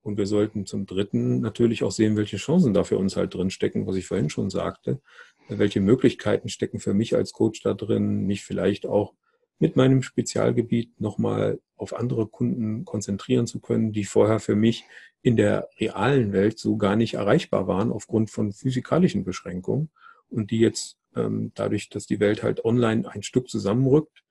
Und 0.00 0.16
wir 0.16 0.26
sollten 0.26 0.64
zum 0.64 0.86
Dritten 0.86 1.40
natürlich 1.40 1.84
auch 1.84 1.92
sehen, 1.92 2.16
welche 2.16 2.38
Chancen 2.38 2.72
da 2.72 2.84
für 2.84 2.96
uns 2.96 3.18
halt 3.18 3.34
drin 3.34 3.50
stecken, 3.50 3.86
was 3.86 3.96
ich 3.96 4.06
vorhin 4.06 4.30
schon 4.30 4.48
sagte. 4.48 5.02
welche 5.50 5.82
Möglichkeiten 5.82 6.48
stecken 6.48 6.80
für 6.80 6.94
mich 6.94 7.14
als 7.14 7.34
Coach 7.34 7.60
da 7.60 7.74
drin, 7.74 8.24
mich 8.24 8.42
vielleicht 8.42 8.86
auch 8.86 9.12
mit 9.58 9.76
meinem 9.76 10.02
Spezialgebiet 10.02 11.00
nochmal 11.00 11.60
auf 11.76 11.94
andere 11.94 12.26
Kunden 12.26 12.84
konzentrieren 12.84 13.46
zu 13.46 13.60
können, 13.60 13.92
die 13.92 14.04
vorher 14.04 14.40
für 14.40 14.56
mich 14.56 14.84
in 15.22 15.36
der 15.36 15.68
realen 15.80 16.32
Welt 16.32 16.58
so 16.58 16.76
gar 16.76 16.96
nicht 16.96 17.14
erreichbar 17.14 17.66
waren 17.66 17.90
aufgrund 17.90 18.30
von 18.30 18.52
physikalischen 18.52 19.24
Beschränkungen 19.24 19.90
und 20.28 20.50
die 20.50 20.58
jetzt 20.58 20.98
ähm, 21.16 21.52
dadurch, 21.54 21.88
dass 21.88 22.06
die 22.06 22.20
Welt 22.20 22.42
halt 22.42 22.64
online 22.64 23.08
ein 23.08 23.22
Stück 23.22 23.48
zusammenrückt, 23.48 24.22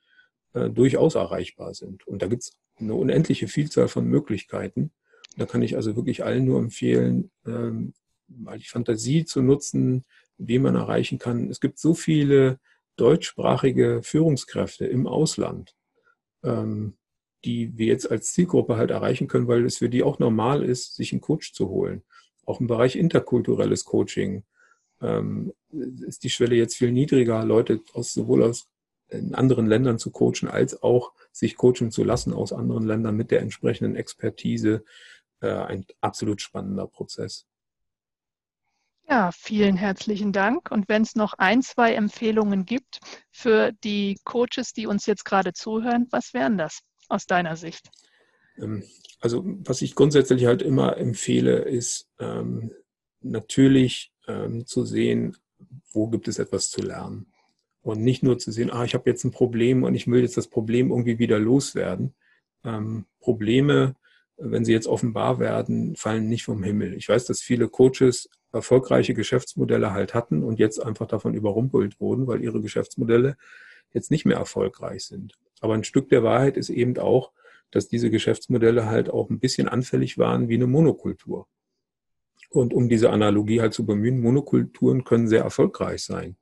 äh, 0.54 0.70
durchaus 0.70 1.16
erreichbar 1.16 1.74
sind. 1.74 2.06
Und 2.08 2.22
da 2.22 2.28
gibt 2.28 2.44
es 2.44 2.58
eine 2.78 2.94
unendliche 2.94 3.48
Vielzahl 3.48 3.88
von 3.88 4.06
Möglichkeiten. 4.06 4.92
Da 5.38 5.46
kann 5.46 5.62
ich 5.62 5.76
also 5.76 5.96
wirklich 5.96 6.24
allen 6.24 6.46
nur 6.46 6.60
empfehlen, 6.60 7.32
ähm, 7.46 7.94
mal 8.28 8.58
die 8.58 8.68
Fantasie 8.68 9.26
zu 9.26 9.42
nutzen, 9.42 10.06
wie 10.38 10.60
man 10.60 10.76
erreichen 10.76 11.20
kann. 11.20 11.50
Es 11.50 11.60
gibt 11.60 11.80
so 11.80 11.94
viele 11.94 12.60
deutschsprachige 12.96 14.02
Führungskräfte 14.04 14.86
im 14.86 15.08
Ausland, 15.08 15.76
ähm, 16.44 16.98
die 17.46 17.78
wir 17.78 17.88
jetzt 17.88 18.10
als 18.10 18.32
Zielgruppe 18.32 18.78
halt 18.78 18.92
erreichen 18.92 19.28
können, 19.28 19.48
weil 19.48 19.66
es 19.66 19.78
für 19.78 19.90
die 19.90 20.04
auch 20.04 20.20
normal 20.20 20.64
ist, 20.64 20.96
sich 20.96 21.12
einen 21.12 21.22
Coach 21.22 21.54
zu 21.54 21.70
holen. 21.70 22.04
Auch 22.46 22.60
im 22.60 22.68
Bereich 22.68 22.96
interkulturelles 22.96 23.86
Coaching 23.86 24.44
ähm, 25.02 25.54
ist 26.06 26.24
die 26.24 26.30
Schwelle 26.30 26.56
jetzt 26.56 26.76
viel 26.76 26.92
niedriger, 26.92 27.44
Leute 27.44 27.82
aus 27.94 28.14
sowohl 28.14 28.44
aus 28.44 28.68
in 29.10 29.36
anderen 29.36 29.68
Ländern 29.68 30.00
zu 30.00 30.12
coachen, 30.12 30.48
als 30.48 30.82
auch 30.82 31.14
sich 31.32 31.56
coachen 31.56 31.92
zu 31.92 32.04
lassen 32.04 32.34
aus 32.34 32.54
anderen 32.54 32.84
Ländern 32.84 33.16
mit 33.16 33.32
der 33.32 33.42
entsprechenden 33.42 33.96
Expertise. 33.96 34.84
Äh, 35.40 35.52
ein 35.52 35.86
absolut 36.02 36.42
spannender 36.42 36.88
Prozess. 36.88 37.46
Ja, 39.10 39.32
vielen 39.34 39.76
herzlichen 39.76 40.32
Dank. 40.32 40.72
Und 40.72 40.88
wenn 40.88 41.02
es 41.02 41.16
noch 41.16 41.34
ein, 41.34 41.62
zwei 41.62 41.94
Empfehlungen 41.94 42.66
gibt 42.66 43.00
für 43.32 43.72
die 43.84 44.18
Coaches, 44.24 44.74
die 44.74 44.88
uns 44.88 45.06
jetzt 45.06 45.26
gerade 45.26 45.54
zuhören, 45.54 46.08
was 46.12 46.34
wären 46.34 46.58
das 46.58 46.80
aus 47.10 47.26
deiner 47.26 47.56
Sicht? 47.56 47.90
Ähm, 48.58 48.84
also 49.20 49.44
was 49.46 49.82
ich 49.82 49.96
grundsätzlich 49.96 50.46
halt 50.46 50.62
immer 50.62 50.98
empfehle, 50.98 51.60
ist 51.60 52.08
ähm, 52.20 52.72
natürlich 53.22 54.12
ähm, 54.28 54.66
zu 54.66 54.86
sehen, 54.86 55.38
wo 55.92 56.08
gibt 56.08 56.28
es 56.28 56.40
etwas 56.40 56.70
zu 56.70 56.82
lernen. 56.82 57.28
Und 57.82 58.02
nicht 58.02 58.24
nur 58.24 58.40
zu 58.40 58.52
sehen, 58.52 58.72
ah, 58.72 58.86
ich 58.86 58.94
habe 58.94 59.10
jetzt 59.10 59.26
ein 59.26 59.32
Problem 59.32 59.84
und 59.84 59.94
ich 59.96 60.08
will 60.08 60.22
jetzt 60.22 60.38
das 60.38 60.48
Problem 60.48 60.90
irgendwie 60.90 61.20
wieder 61.20 61.40
loswerden. 61.40 62.16
Ähm, 62.64 63.06
Probleme, 63.20 63.96
wenn 64.38 64.64
sie 64.64 64.72
jetzt 64.72 64.88
offenbar 64.88 65.40
werden, 65.40 65.98
fallen 65.98 66.30
nicht 66.30 66.44
vom 66.44 66.64
Himmel. 66.64 66.94
Ich 66.94 67.10
weiß, 67.10 67.26
dass 67.26 67.42
viele 67.42 67.68
Coaches 67.68 68.30
erfolgreiche 68.54 69.14
Geschäftsmodelle 69.14 69.92
halt 69.92 70.14
hatten 70.14 70.44
und 70.44 70.60
jetzt 70.60 70.80
einfach 70.80 71.08
davon 71.08 71.34
überrumpelt 71.34 72.00
wurden, 72.00 72.28
weil 72.28 72.42
ihre 72.42 72.62
Geschäftsmodelle 72.62 73.36
jetzt 73.92 74.12
nicht 74.12 74.26
mehr 74.26 74.38
erfolgreich 74.38 75.06
sind. 75.06 75.34
Aber 75.60 75.74
ein 75.74 75.84
Stück 75.84 76.10
der 76.10 76.24
Wahrheit 76.24 76.56
ist 76.56 76.70
eben 76.70 76.98
auch, 76.98 77.32
dass 77.72 77.88
diese 77.88 78.12
Geschäftsmodelle 78.12 78.86
halt 78.86 79.10
auch 79.10 79.30
ein 79.30 79.40
bisschen 79.40 79.68
anfällig 79.68 80.18
waren 80.18 80.48
wie 80.48 80.56
eine 80.56 80.68
Monokultur. 80.68 81.48
Und 82.50 82.74
um 82.74 82.88
diese 82.88 83.10
Analogie 83.10 83.62
halt 83.62 83.74
zu 83.74 83.86
bemühen, 83.86 84.22
Monokulturen 84.22 85.04
können 85.04 85.28
sehr 85.28 85.42
erfolgreich 85.42 86.04
sein. 86.04 86.38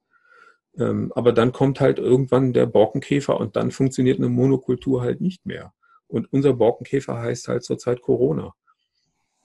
Ähm, 0.78 1.12
aber 1.16 1.32
dann 1.32 1.54
kommt 1.54 1.80
halt 1.80 2.00
irgendwann 2.00 2.52
der 2.52 2.66
Borkenkäfer 2.66 3.40
und 3.40 3.56
dann 3.56 3.72
funktioniert 3.72 4.20
eine 4.20 4.28
Monokultur 4.28 5.02
halt 5.02 5.22
nicht 5.22 5.46
mehr. 5.46 5.74
Und 6.08 6.32
unser 6.34 6.54
Borkenkäfer 6.54 7.18
heißt 7.18 7.48
halt 7.48 7.64
zurzeit 7.64 8.02
Corona. 8.02 8.54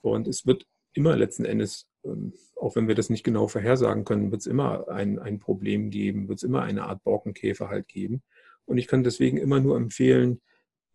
Und 0.01 0.27
es 0.27 0.45
wird 0.45 0.65
immer 0.93 1.15
letzten 1.15 1.45
Endes, 1.45 1.87
auch 2.55 2.75
wenn 2.75 2.87
wir 2.87 2.95
das 2.95 3.09
nicht 3.09 3.23
genau 3.23 3.47
vorhersagen 3.47 4.05
können, 4.05 4.31
wird 4.31 4.41
es 4.41 4.47
immer 4.47 4.87
ein, 4.89 5.19
ein 5.19 5.39
Problem 5.39 5.89
geben, 5.89 6.27
wird 6.27 6.39
es 6.39 6.43
immer 6.43 6.63
eine 6.63 6.83
Art 6.83 7.03
Borkenkäfer 7.03 7.69
halt 7.69 7.87
geben. 7.87 8.23
Und 8.65 8.77
ich 8.77 8.87
kann 8.87 9.03
deswegen 9.03 9.37
immer 9.37 9.59
nur 9.59 9.77
empfehlen, 9.77 10.41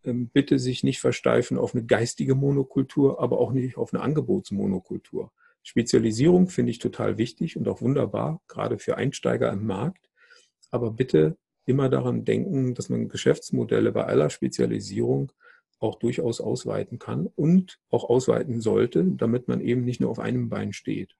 ähm, 0.03 0.29
bitte 0.29 0.59
sich 0.59 0.83
nicht 0.83 0.99
versteifen 0.99 1.57
auf 1.57 1.73
eine 1.73 1.85
geistige 1.85 2.35
Monokultur, 2.35 3.21
aber 3.21 3.39
auch 3.39 3.51
nicht 3.51 3.77
auf 3.77 3.93
eine 3.93 4.03
Angebotsmonokultur. 4.03 5.31
Spezialisierung 5.63 6.49
finde 6.49 6.71
ich 6.71 6.79
total 6.79 7.17
wichtig 7.17 7.57
und 7.57 7.67
auch 7.67 7.81
wunderbar, 7.81 8.41
gerade 8.47 8.79
für 8.79 8.97
Einsteiger 8.97 9.51
im 9.51 9.65
Markt. 9.65 10.09
Aber 10.71 10.91
bitte 10.91 11.37
immer 11.65 11.89
daran 11.89 12.25
denken, 12.25 12.73
dass 12.75 12.89
man 12.89 13.07
Geschäftsmodelle 13.07 13.91
bei 13.91 14.03
aller 14.03 14.29
Spezialisierung 14.29 15.31
auch 15.83 15.99
durchaus 15.99 16.41
ausweiten 16.41 16.97
kann 16.99 17.27
und 17.35 17.79
auch 17.89 18.09
ausweiten 18.09 18.61
sollte, 18.61 19.03
damit 19.03 19.47
man 19.47 19.61
eben 19.61 19.83
nicht 19.83 20.01
nur 20.01 20.09
auf 20.09 20.19
einem 20.19 20.49
Bein 20.49 20.73
steht. 20.73 21.15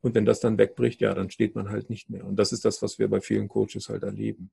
Und 0.00 0.14
wenn 0.14 0.24
das 0.24 0.40
dann 0.40 0.58
wegbricht, 0.58 1.00
ja, 1.00 1.14
dann 1.14 1.30
steht 1.30 1.54
man 1.54 1.70
halt 1.70 1.88
nicht 1.88 2.10
mehr. 2.10 2.24
Und 2.24 2.36
das 2.36 2.52
ist 2.52 2.64
das, 2.64 2.82
was 2.82 2.98
wir 2.98 3.08
bei 3.08 3.20
vielen 3.20 3.48
Coaches 3.48 3.88
halt 3.88 4.02
erleben. 4.02 4.50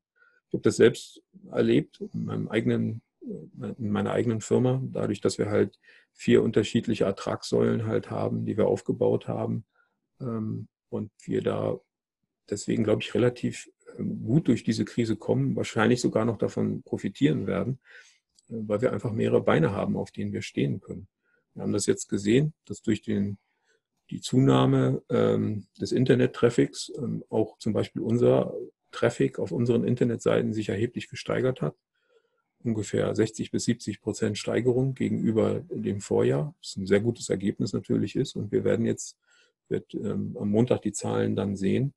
Ich 0.48 0.54
habe 0.54 0.63
das 0.63 0.78
selbst 0.78 1.22
erlebt 1.51 2.01
in, 2.13 2.25
meinem 2.25 2.48
eigenen, 2.48 3.01
in 3.22 3.92
meiner 3.92 4.12
eigenen 4.12 4.42
Firma, 4.42 4.82
dadurch, 4.92 5.22
dass 5.22 5.38
wir 5.38 5.50
halt 5.50 5.78
vier 6.13 6.44
unterschiedliche 6.44 7.06
Ertragssäulen 7.06 7.86
halt 7.86 8.10
haben, 8.10 8.46
die 8.46 8.58
wir 8.58 8.68
aufgebaut 8.68 9.28
haben. 9.28 9.66
Ähm, 10.22 10.68
und 10.89 11.12
wir 11.24 11.42
da 11.42 11.80
deswegen, 12.50 12.84
glaube 12.84 13.01
ich, 13.01 13.13
relativ 13.13 13.70
ähm, 13.98 14.24
gut 14.24 14.48
durch 14.48 14.63
diese 14.63 14.86
Krise 14.86 15.16
kommen, 15.16 15.56
wahrscheinlich 15.56 16.01
sogar 16.01 16.25
noch 16.25 16.38
davon 16.38 16.84
profitieren 16.84 17.48
werden, 17.48 17.80
weil 18.50 18.82
wir 18.82 18.91
einfach 18.91 19.12
mehrere 19.12 19.41
Beine 19.41 19.72
haben, 19.72 19.96
auf 19.96 20.12
denen 20.12 20.34
wir 20.34 20.41
stehen 20.41 20.82
können. 20.82 21.08
Wir 21.53 21.63
haben 21.63 21.74
das 21.74 21.86
jetzt 21.86 22.10
gesehen, 22.10 22.53
dass 22.65 22.82
durch 22.82 23.01
den, 23.01 23.38
die 24.10 24.22
Zunahme 24.22 25.01
ähm, 25.10 25.68
des 25.79 25.91
Internet-Traffics 25.91 26.91
ähm, 26.98 27.24
auch 27.29 27.58
zum 27.60 27.74
Beispiel 27.74 28.01
unser 28.01 28.53
Traffic 28.91 29.39
auf 29.39 29.51
unseren 29.51 29.84
Internetseiten 29.84 30.53
sich 30.53 30.70
erheblich 30.70 31.10
gesteigert 31.10 31.62
hat. 31.62 31.75
Ungefähr 32.62 33.13
60 33.15 33.51
bis 33.51 33.65
70 33.65 34.01
Prozent 34.01 34.38
Steigerung 34.38 34.94
gegenüber 34.94 35.62
dem 35.70 36.01
Vorjahr, 36.01 36.56
was 36.62 36.75
ein 36.75 36.88
sehr 36.88 37.00
gutes 37.00 37.29
Ergebnis 37.29 37.72
natürlich 37.72 38.15
ist. 38.15 38.36
Und 38.36 38.51
wir 38.51 38.63
werden 38.63 38.86
jetzt 38.86 39.18
wird, 39.70 39.94
ähm, 39.94 40.36
am 40.39 40.50
Montag 40.50 40.82
die 40.82 40.91
Zahlen 40.91 41.36
dann 41.36 41.56
sehen, 41.56 41.94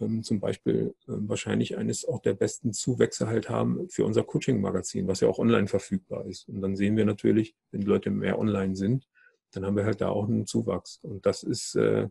ähm, 0.00 0.22
zum 0.22 0.40
Beispiel 0.40 0.94
ähm, 1.08 1.28
wahrscheinlich 1.28 1.76
eines 1.76 2.06
auch 2.06 2.20
der 2.20 2.34
besten 2.34 2.72
Zuwächse 2.72 3.26
halt 3.26 3.48
haben 3.48 3.88
für 3.88 4.04
unser 4.04 4.24
Coaching-Magazin, 4.24 5.08
was 5.08 5.20
ja 5.20 5.28
auch 5.28 5.38
online 5.38 5.68
verfügbar 5.68 6.26
ist. 6.26 6.48
Und 6.48 6.60
dann 6.60 6.76
sehen 6.76 6.96
wir 6.96 7.04
natürlich, 7.04 7.54
wenn 7.70 7.80
die 7.80 7.86
Leute 7.86 8.10
mehr 8.10 8.38
online 8.38 8.76
sind, 8.76 9.08
dann 9.52 9.64
haben 9.64 9.76
wir 9.76 9.84
halt 9.84 10.00
da 10.00 10.08
auch 10.08 10.28
einen 10.28 10.46
Zuwachs. 10.46 10.98
Und 11.02 11.24
das 11.26 11.42
ist, 11.42 11.74
äh, 11.74 12.08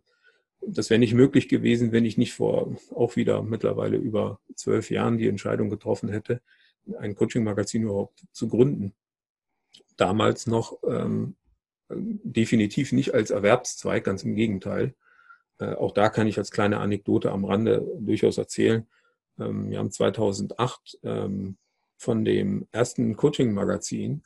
das 0.61 0.89
wäre 0.89 0.99
nicht 0.99 1.13
möglich 1.13 1.49
gewesen, 1.49 1.91
wenn 1.91 2.05
ich 2.05 2.17
nicht 2.17 2.33
vor 2.33 2.75
auch 2.93 3.15
wieder 3.15 3.43
mittlerweile 3.43 3.97
über 3.97 4.39
zwölf 4.55 4.89
Jahren 4.89 5.17
die 5.17 5.27
Entscheidung 5.27 5.69
getroffen 5.69 6.09
hätte, 6.09 6.41
ein 6.99 7.15
Coaching-Magazin 7.15 7.83
überhaupt 7.83 8.25
zu 8.31 8.47
gründen. 8.47 8.93
Damals 9.97 10.47
noch 10.47 10.77
ähm, 10.87 11.35
definitiv 11.89 12.91
nicht 12.91 13.13
als 13.13 13.31
Erwerbszweig, 13.31 14.03
ganz 14.03 14.23
im 14.23 14.35
Gegenteil. 14.35 14.95
Äh, 15.59 15.73
auch 15.73 15.91
da 15.93 16.09
kann 16.09 16.27
ich 16.27 16.37
als 16.37 16.51
kleine 16.51 16.79
Anekdote 16.79 17.31
am 17.31 17.45
Rande 17.45 17.85
durchaus 17.99 18.37
erzählen. 18.37 18.87
Ähm, 19.39 19.69
wir 19.69 19.79
haben 19.79 19.91
2008 19.91 20.99
ähm, 21.03 21.57
von 21.97 22.23
dem 22.23 22.67
ersten 22.71 23.15
Coaching-Magazin 23.15 24.23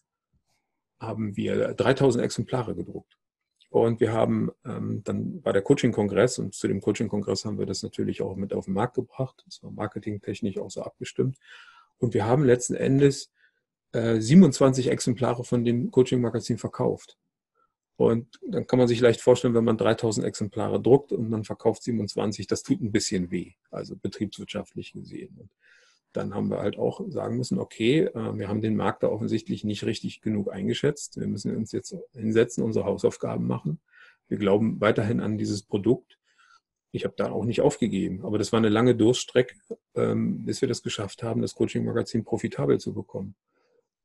haben 1.00 1.36
wir 1.36 1.74
3000 1.74 2.24
Exemplare 2.24 2.76
gedruckt. 2.76 3.18
Und 3.70 4.02
wir 4.02 4.12
haben 4.12 4.52
ähm, 4.66 5.02
dann 5.06 5.42
bei 5.42 5.54
der 5.54 5.62
Coaching-Kongress 5.62 6.40
und 6.40 6.54
zu 6.54 6.68
dem 6.68 6.82
Coaching-Kongress 6.82 7.46
haben 7.46 7.58
wir 7.58 7.66
das 7.66 7.84
natürlich 7.84 8.22
auch 8.22 8.36
mit 8.36 8.54
auf 8.54 8.66
den 8.66 8.74
Markt 8.74 8.96
gebracht. 8.96 9.42
Das 9.46 9.64
war 9.64 9.72
marketingtechnisch 9.72 10.58
auch 10.58 10.70
so 10.70 10.84
abgestimmt. 10.84 11.38
Und 11.98 12.14
wir 12.14 12.26
haben 12.26 12.44
letzten 12.44 12.76
Endes 12.76 13.32
äh, 13.94 14.20
27 14.20 14.90
Exemplare 14.90 15.46
von 15.46 15.64
dem 15.64 15.90
Coaching-Magazin 15.90 16.58
verkauft. 16.58 17.18
Und 18.02 18.40
dann 18.42 18.66
kann 18.66 18.80
man 18.80 18.88
sich 18.88 19.00
leicht 19.00 19.22
vorstellen, 19.22 19.54
wenn 19.54 19.64
man 19.64 19.78
3000 19.78 20.26
Exemplare 20.26 20.82
druckt 20.82 21.12
und 21.12 21.30
man 21.30 21.44
verkauft 21.44 21.84
27, 21.84 22.48
das 22.48 22.64
tut 22.64 22.82
ein 22.82 22.92
bisschen 22.92 23.30
weh, 23.30 23.52
also 23.70 23.96
betriebswirtschaftlich 23.96 24.94
gesehen. 24.94 25.38
Und 25.40 25.52
dann 26.12 26.34
haben 26.34 26.50
wir 26.50 26.58
halt 26.58 26.80
auch 26.80 27.02
sagen 27.10 27.38
müssen, 27.38 27.60
okay, 27.60 28.06
äh, 28.06 28.40
wir 28.40 28.48
haben 28.48 28.62
den 28.62 28.76
Markt 28.76 29.04
da 29.04 29.08
offensichtlich 29.10 29.64
nicht 29.64 29.86
richtig 29.86 30.22
genug 30.22 30.52
eingeschätzt. 30.52 31.20
Wir 31.20 31.28
müssen 31.28 31.56
uns 31.56 31.74
jetzt 31.74 31.96
hinsetzen, 32.14 32.64
unsere 32.64 32.86
Hausaufgaben 32.86 33.46
machen. 33.46 33.80
Wir 34.28 34.40
glauben 34.40 34.82
weiterhin 34.82 35.20
an 35.20 35.38
dieses 35.38 35.62
Produkt. 35.62 36.18
Ich 36.92 37.06
habe 37.06 37.14
da 37.16 37.30
auch 37.30 37.46
nicht 37.46 37.62
aufgegeben, 37.62 38.26
aber 38.26 38.40
das 38.40 38.52
war 38.52 38.58
eine 38.58 38.70
lange 38.70 38.96
Durststrecke, 38.96 39.54
ähm, 39.94 40.44
bis 40.44 40.62
wir 40.62 40.68
das 40.68 40.82
geschafft 40.82 41.22
haben, 41.22 41.44
das 41.44 41.54
Coaching-Magazin 41.54 42.24
profitabel 42.24 42.80
zu 42.80 42.96
bekommen. 42.96 43.36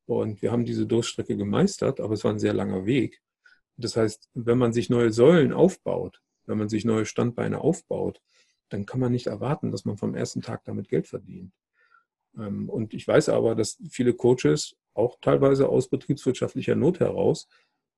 Und 0.05 0.43
wir 0.43 0.53
haben 0.53 0.67
diese 0.67 0.85
Durststrecke 0.85 1.35
gemeistert, 1.35 1.99
aber 1.99 2.13
es 2.13 2.25
war 2.25 2.33
ein 2.33 2.39
sehr 2.39 2.53
langer 2.53 2.85
Weg. 2.85 3.23
Das 3.77 3.97
heißt, 3.97 4.31
wenn 4.35 4.59
man 4.59 4.73
sich 4.73 4.91
neue 4.91 5.13
Säulen 5.13 5.53
aufbaut, 5.53 6.23
wenn 6.47 6.59
man 6.59 6.69
sich 6.69 6.85
neue 6.85 7.07
Standbeine 7.07 7.61
aufbaut, 7.61 8.23
dann 8.69 8.87
kann 8.87 9.01
man 9.01 9.13
nicht 9.13 9.27
erwarten, 9.27 9.71
dass 9.71 9.85
man 9.85 9.97
vom 9.97 10.15
ersten 10.15 10.43
Tag 10.43 10.65
damit 10.65 10.89
Geld 10.89 11.07
verdient. 11.07 11.53
Ähm, 12.37 12.69
und 12.69 12.95
ich 12.95 13.07
weiß 13.07 13.29
aber, 13.29 13.55
dass 13.55 13.79
viele 13.91 14.15
Coaches 14.15 14.77
auch 14.95 15.19
teilweise 15.21 15.69
aus 15.69 15.89
betriebswirtschaftlicher 15.89 16.75
Not 16.75 17.01
heraus 17.01 17.49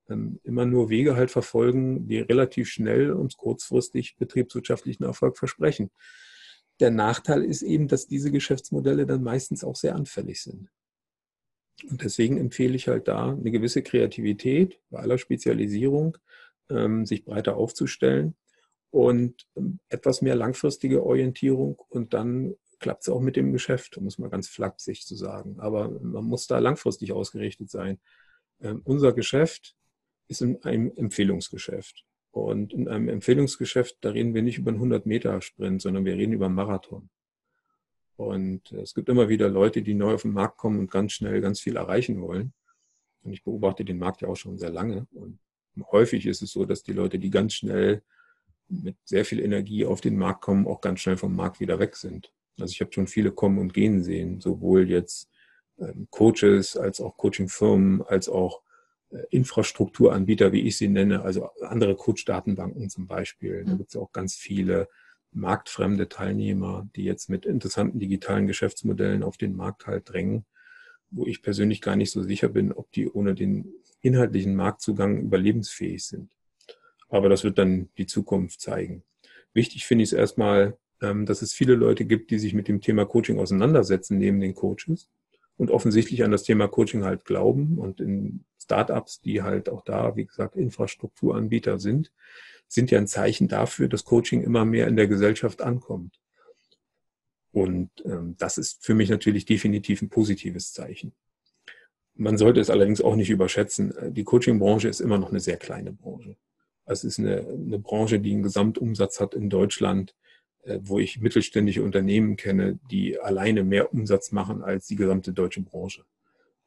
ähm, 0.09 0.39
immer 0.43 0.65
nur 0.65 0.89
Wege 0.89 1.15
halt 1.15 1.31
verfolgen, 1.31 2.07
die 2.07 2.19
relativ 2.19 2.69
schnell 2.69 3.11
und 3.11 3.37
kurzfristig 3.37 4.17
betriebswirtschaftlichen 4.17 5.03
Erfolg 5.03 5.37
versprechen. 5.37 5.91
der 6.79 6.91
Nachteil 6.91 7.43
ist 7.43 7.61
eben, 7.61 7.89
dass 7.89 8.07
diese 8.07 8.31
Geschäftsmodelle 8.31 9.05
dann 9.05 9.21
meistens 9.21 9.65
auch 9.65 9.75
sehr 9.75 9.95
anfällig 9.95 10.41
sind. 10.41 10.69
Und 11.83 12.03
deswegen 12.03 12.37
empfehle 12.37 12.75
ich 12.75 12.87
halt 12.87 13.07
da 13.07 13.31
eine 13.31 13.51
gewisse 13.51 13.81
Kreativität 13.83 14.79
bei 14.89 14.99
aller 14.99 15.17
Spezialisierung, 15.17 16.17
ähm, 16.69 17.05
sich 17.05 17.25
breiter 17.25 17.57
aufzustellen 17.57 18.35
und 18.91 19.47
ähm, 19.55 19.79
etwas 19.89 20.21
mehr 20.21 20.35
langfristige 20.35 21.03
Orientierung 21.03 21.81
und 21.89 22.13
dann 22.13 22.55
klappt 22.79 23.03
es 23.03 23.09
auch 23.09 23.19
mit 23.19 23.35
dem 23.35 23.51
Geschäft, 23.51 23.97
um 23.97 24.07
es 24.07 24.17
mal 24.17 24.29
ganz 24.29 24.47
flapsig 24.47 25.05
zu 25.05 25.15
sagen. 25.15 25.59
Aber 25.59 25.89
man 25.89 26.23
muss 26.23 26.47
da 26.47 26.59
langfristig 26.59 27.11
ausgerichtet 27.11 27.69
sein. 27.69 27.99
Ähm, 28.61 28.81
unser 28.85 29.13
Geschäft 29.13 29.75
ist 30.27 30.41
in 30.41 30.63
einem 30.63 30.91
Empfehlungsgeschäft. 30.95 32.05
Und 32.31 32.73
in 32.73 32.87
einem 32.87 33.09
Empfehlungsgeschäft, 33.09 33.97
da 34.01 34.11
reden 34.11 34.33
wir 34.33 34.43
nicht 34.43 34.59
über 34.59 34.71
einen 34.71 34.81
100-Meter-Sprint, 34.81 35.81
sondern 35.81 36.05
wir 36.05 36.15
reden 36.15 36.33
über 36.33 36.45
einen 36.45 36.55
Marathon. 36.55 37.09
Und 38.19 38.73
es 38.73 38.93
gibt 38.93 39.07
immer 39.07 39.29
wieder 39.29 39.47
Leute, 39.47 39.81
die 39.81 39.93
neu 39.93 40.13
auf 40.13 40.23
den 40.23 40.33
Markt 40.33 40.57
kommen 40.57 40.77
und 40.77 40.91
ganz 40.91 41.13
schnell 41.13 41.39
ganz 41.39 41.61
viel 41.61 41.77
erreichen 41.77 42.19
wollen. 42.21 42.51
Und 43.23 43.31
ich 43.31 43.45
beobachte 43.45 43.85
den 43.85 43.97
Markt 43.97 44.21
ja 44.21 44.27
auch 44.27 44.35
schon 44.35 44.57
sehr 44.57 44.71
lange. 44.71 45.07
Und 45.13 45.39
häufig 45.89 46.25
ist 46.25 46.41
es 46.41 46.51
so, 46.51 46.65
dass 46.65 46.83
die 46.83 46.91
Leute, 46.91 47.17
die 47.17 47.29
ganz 47.29 47.53
schnell 47.53 48.03
mit 48.67 48.97
sehr 49.05 49.23
viel 49.23 49.39
Energie 49.39 49.85
auf 49.85 50.01
den 50.01 50.17
Markt 50.17 50.41
kommen, 50.41 50.67
auch 50.67 50.81
ganz 50.81 50.99
schnell 50.99 51.15
vom 51.15 51.33
Markt 51.33 51.61
wieder 51.61 51.79
weg 51.79 51.95
sind. 51.95 52.33
Also 52.59 52.73
ich 52.73 52.81
habe 52.81 52.91
schon 52.91 53.07
viele 53.07 53.31
kommen 53.31 53.57
und 53.57 53.73
gehen 53.73 54.03
sehen, 54.03 54.41
sowohl 54.41 54.89
jetzt 54.89 55.29
ähm, 55.79 56.09
Coaches 56.09 56.75
als 56.75 56.99
auch 56.99 57.15
Coachingfirmen, 57.15 58.01
als 58.01 58.27
auch 58.27 58.63
äh, 59.11 59.23
Infrastrukturanbieter, 59.29 60.51
wie 60.51 60.67
ich 60.67 60.77
sie 60.77 60.89
nenne, 60.89 61.21
also 61.21 61.51
andere 61.61 61.95
Coach-Datenbanken 61.95 62.89
zum 62.89 63.07
Beispiel. 63.07 63.63
Da 63.63 63.75
gibt 63.75 63.91
es 63.91 63.95
auch 63.95 64.11
ganz 64.11 64.35
viele 64.35 64.89
marktfremde 65.31 66.09
Teilnehmer, 66.09 66.89
die 66.95 67.03
jetzt 67.03 67.29
mit 67.29 67.45
interessanten 67.45 67.99
digitalen 67.99 68.47
Geschäftsmodellen 68.47 69.23
auf 69.23 69.37
den 69.37 69.55
Markt 69.55 69.87
halt 69.87 70.09
drängen, 70.09 70.45
wo 71.11 71.25
ich 71.25 71.41
persönlich 71.41 71.81
gar 71.81 71.95
nicht 71.95 72.11
so 72.11 72.23
sicher 72.23 72.49
bin, 72.49 72.71
ob 72.71 72.91
die 72.91 73.09
ohne 73.09 73.35
den 73.35 73.73
inhaltlichen 74.01 74.55
Marktzugang 74.55 75.19
überlebensfähig 75.21 76.05
sind. 76.05 76.31
Aber 77.09 77.29
das 77.29 77.43
wird 77.43 77.57
dann 77.57 77.89
die 77.97 78.05
Zukunft 78.05 78.61
zeigen. 78.61 79.03
Wichtig 79.53 79.85
finde 79.85 80.03
ich 80.03 80.11
es 80.11 80.13
erstmal, 80.13 80.77
ähm, 81.01 81.25
dass 81.25 81.41
es 81.41 81.53
viele 81.53 81.75
Leute 81.75 82.05
gibt, 82.05 82.31
die 82.31 82.39
sich 82.39 82.53
mit 82.53 82.67
dem 82.67 82.81
Thema 82.81 83.05
Coaching 83.05 83.39
auseinandersetzen, 83.39 84.17
neben 84.17 84.39
den 84.39 84.53
Coaches 84.53 85.09
und 85.57 85.71
offensichtlich 85.71 86.23
an 86.23 86.31
das 86.31 86.43
Thema 86.43 86.67
Coaching 86.67 87.03
halt 87.03 87.25
glauben 87.25 87.77
und 87.79 87.99
in 87.99 88.45
Startups, 88.61 89.19
die 89.21 89.41
halt 89.41 89.67
auch 89.69 89.83
da, 89.83 90.15
wie 90.15 90.25
gesagt, 90.25 90.55
Infrastrukturanbieter 90.55 91.79
sind, 91.79 92.11
sind 92.69 92.91
ja 92.91 92.99
ein 92.99 93.07
Zeichen 93.07 93.49
dafür, 93.49 93.89
dass 93.89 94.05
Coaching 94.05 94.41
immer 94.41 94.63
mehr 94.63 94.87
in 94.87 94.95
der 94.95 95.07
Gesellschaft 95.07 95.61
ankommt. 95.61 96.19
Und 97.51 97.89
ähm, 98.05 98.35
das 98.37 98.57
ist 98.57 98.83
für 98.85 98.93
mich 98.93 99.09
natürlich 99.09 99.45
definitiv 99.45 100.01
ein 100.01 100.09
positives 100.09 100.71
Zeichen. 100.71 101.13
Man 102.13 102.37
sollte 102.37 102.59
es 102.59 102.69
allerdings 102.69 103.01
auch 103.01 103.15
nicht 103.15 103.29
überschätzen. 103.29 103.93
Die 104.13 104.23
Coaching-Branche 104.23 104.87
ist 104.87 104.99
immer 104.99 105.17
noch 105.17 105.31
eine 105.31 105.39
sehr 105.39 105.57
kleine 105.57 105.91
Branche. 105.91 106.37
Es 106.85 107.03
ist 107.03 107.19
eine, 107.19 107.39
eine 107.39 107.79
Branche, 107.79 108.19
die 108.19 108.33
einen 108.33 108.43
Gesamtumsatz 108.43 109.19
hat 109.19 109.33
in 109.33 109.49
Deutschland, 109.49 110.15
äh, 110.63 110.79
wo 110.81 110.99
ich 110.99 111.19
mittelständische 111.19 111.83
Unternehmen 111.83 112.35
kenne, 112.35 112.79
die 112.91 113.19
alleine 113.19 113.63
mehr 113.63 113.91
Umsatz 113.93 114.31
machen 114.31 114.63
als 114.63 114.85
die 114.85 114.95
gesamte 114.95 115.33
deutsche 115.33 115.61
Branche. 115.61 116.05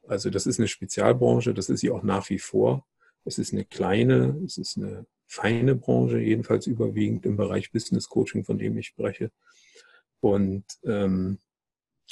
Also 0.06 0.30
das 0.30 0.46
ist 0.46 0.58
eine 0.58 0.68
Spezialbranche, 0.68 1.54
das 1.54 1.68
ist 1.68 1.80
sie 1.80 1.90
auch 1.90 2.02
nach 2.02 2.28
wie 2.28 2.40
vor. 2.40 2.86
Es 3.24 3.38
ist 3.38 3.52
eine 3.52 3.64
kleine, 3.64 4.40
es 4.44 4.58
ist 4.58 4.76
eine 4.76 5.06
feine 5.32 5.74
Branche, 5.74 6.18
jedenfalls 6.18 6.66
überwiegend 6.66 7.24
im 7.24 7.38
Bereich 7.38 7.72
Business 7.72 8.10
Coaching, 8.10 8.44
von 8.44 8.58
dem 8.58 8.76
ich 8.76 8.88
spreche. 8.88 9.30
Und 10.20 10.64
ähm, 10.84 11.38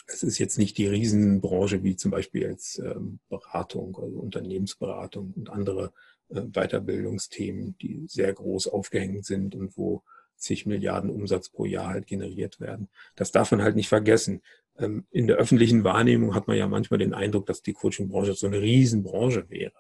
es 0.07 0.23
ist 0.23 0.38
jetzt 0.38 0.57
nicht 0.57 0.79
die 0.79 0.87
Riesenbranche 0.87 1.83
wie 1.83 1.97
zum 1.97 2.11
Beispiel 2.11 2.42
jetzt 2.42 2.79
ähm, 2.79 3.21
Beratung, 3.29 3.95
also 4.01 4.18
Unternehmensberatung 4.18 5.35
und 5.37 5.51
andere 5.51 5.92
äh, 6.31 6.40
Weiterbildungsthemen, 6.40 7.77
die 7.83 8.07
sehr 8.09 8.33
groß 8.33 8.68
aufgehängt 8.68 9.27
sind 9.27 9.55
und 9.55 9.77
wo 9.77 10.03
zig 10.37 10.64
Milliarden 10.64 11.11
Umsatz 11.11 11.51
pro 11.51 11.66
Jahr 11.66 11.88
halt 11.88 12.07
generiert 12.07 12.59
werden. 12.59 12.88
Das 13.16 13.33
darf 13.33 13.51
man 13.51 13.61
halt 13.61 13.77
nicht 13.77 13.90
vergessen. 13.90 14.40
Ähm, 14.79 15.05
in 15.11 15.27
der 15.27 15.37
öffentlichen 15.37 15.85
Wahrnehmung 15.85 16.35
hat 16.35 16.49
man 16.49 16.57
ja 16.57 16.66
manchmal 16.66 16.99
den 16.99 17.12
Eindruck, 17.12 17.45
dass 17.45 17.61
die 17.61 17.75
Coaching-Branche 17.75 18.33
so 18.33 18.47
eine 18.47 18.62
Riesenbranche 18.62 19.51
wäre. 19.51 19.77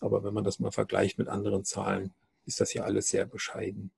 Aber 0.00 0.24
wenn 0.24 0.34
man 0.34 0.42
das 0.42 0.58
mal 0.58 0.72
vergleicht 0.72 1.18
mit 1.18 1.28
anderen 1.28 1.64
Zahlen, 1.64 2.12
ist 2.46 2.60
das 2.60 2.74
ja 2.74 2.84
alles 2.84 3.08
sehr 3.08 3.26
bescheiden. 3.26 3.90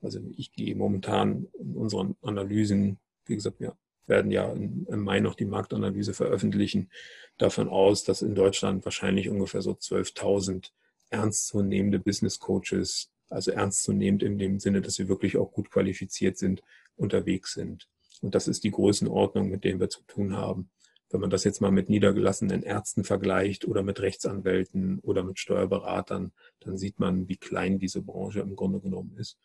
Also 0.00 0.20
ich 0.36 0.52
gehe 0.52 0.74
momentan 0.74 1.46
in 1.58 1.76
unseren 1.76 2.16
Analysen, 2.22 2.98
wie 3.26 3.36
gesagt, 3.36 3.60
wir 3.60 3.76
werden 4.06 4.30
ja 4.30 4.52
im 4.52 5.00
Mai 5.00 5.20
noch 5.20 5.34
die 5.34 5.44
Marktanalyse 5.44 6.12
veröffentlichen, 6.12 6.90
davon 7.38 7.68
aus, 7.68 8.04
dass 8.04 8.22
in 8.22 8.34
Deutschland 8.34 8.84
wahrscheinlich 8.84 9.28
ungefähr 9.28 9.62
so 9.62 9.72
12.000 9.72 10.70
ernstzunehmende 11.10 11.98
Business 11.98 12.38
Coaches, 12.40 13.10
also 13.28 13.52
ernstzunehmend 13.52 14.22
in 14.22 14.38
dem 14.38 14.58
Sinne, 14.58 14.80
dass 14.80 14.94
sie 14.94 15.08
wirklich 15.08 15.36
auch 15.36 15.52
gut 15.52 15.70
qualifiziert 15.70 16.36
sind, 16.36 16.62
unterwegs 16.96 17.54
sind. 17.54 17.88
Und 18.20 18.34
das 18.34 18.48
ist 18.48 18.64
die 18.64 18.70
Größenordnung, 18.70 19.48
mit 19.48 19.64
der 19.64 19.78
wir 19.78 19.88
zu 19.88 20.02
tun 20.02 20.36
haben. 20.36 20.70
Wenn 21.12 21.20
man 21.20 21.30
das 21.30 21.44
jetzt 21.44 21.60
mal 21.60 21.70
mit 21.70 21.90
niedergelassenen 21.90 22.62
Ärzten 22.62 23.04
vergleicht 23.04 23.66
oder 23.66 23.82
mit 23.82 24.00
Rechtsanwälten 24.00 24.98
oder 25.00 25.22
mit 25.22 25.38
Steuerberatern, 25.38 26.32
dann 26.60 26.78
sieht 26.78 26.98
man, 26.98 27.28
wie 27.28 27.36
klein 27.36 27.78
diese 27.78 28.00
Branche 28.00 28.40
im 28.40 28.56
Grunde 28.56 28.80
genommen 28.80 29.14
ist. 29.18 29.38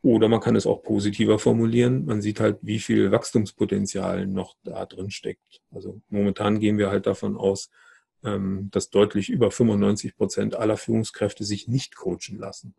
Oder 0.00 0.28
man 0.28 0.40
kann 0.40 0.56
es 0.56 0.66
auch 0.66 0.82
positiver 0.82 1.38
formulieren. 1.38 2.04
Man 2.06 2.22
sieht 2.22 2.40
halt, 2.40 2.58
wie 2.62 2.78
viel 2.78 3.10
Wachstumspotenzial 3.10 4.26
noch 4.26 4.56
da 4.62 4.86
drin 4.86 5.10
steckt. 5.10 5.60
Also 5.70 6.00
momentan 6.08 6.60
gehen 6.60 6.78
wir 6.78 6.88
halt 6.88 7.06
davon 7.06 7.36
aus, 7.36 7.70
ähm, 8.24 8.68
dass 8.70 8.90
deutlich 8.90 9.28
über 9.28 9.50
95 9.50 10.16
Prozent 10.16 10.54
aller 10.54 10.76
Führungskräfte 10.76 11.44
sich 11.44 11.66
nicht 11.66 11.96
coachen 11.96 12.38
lassen. 12.38 12.74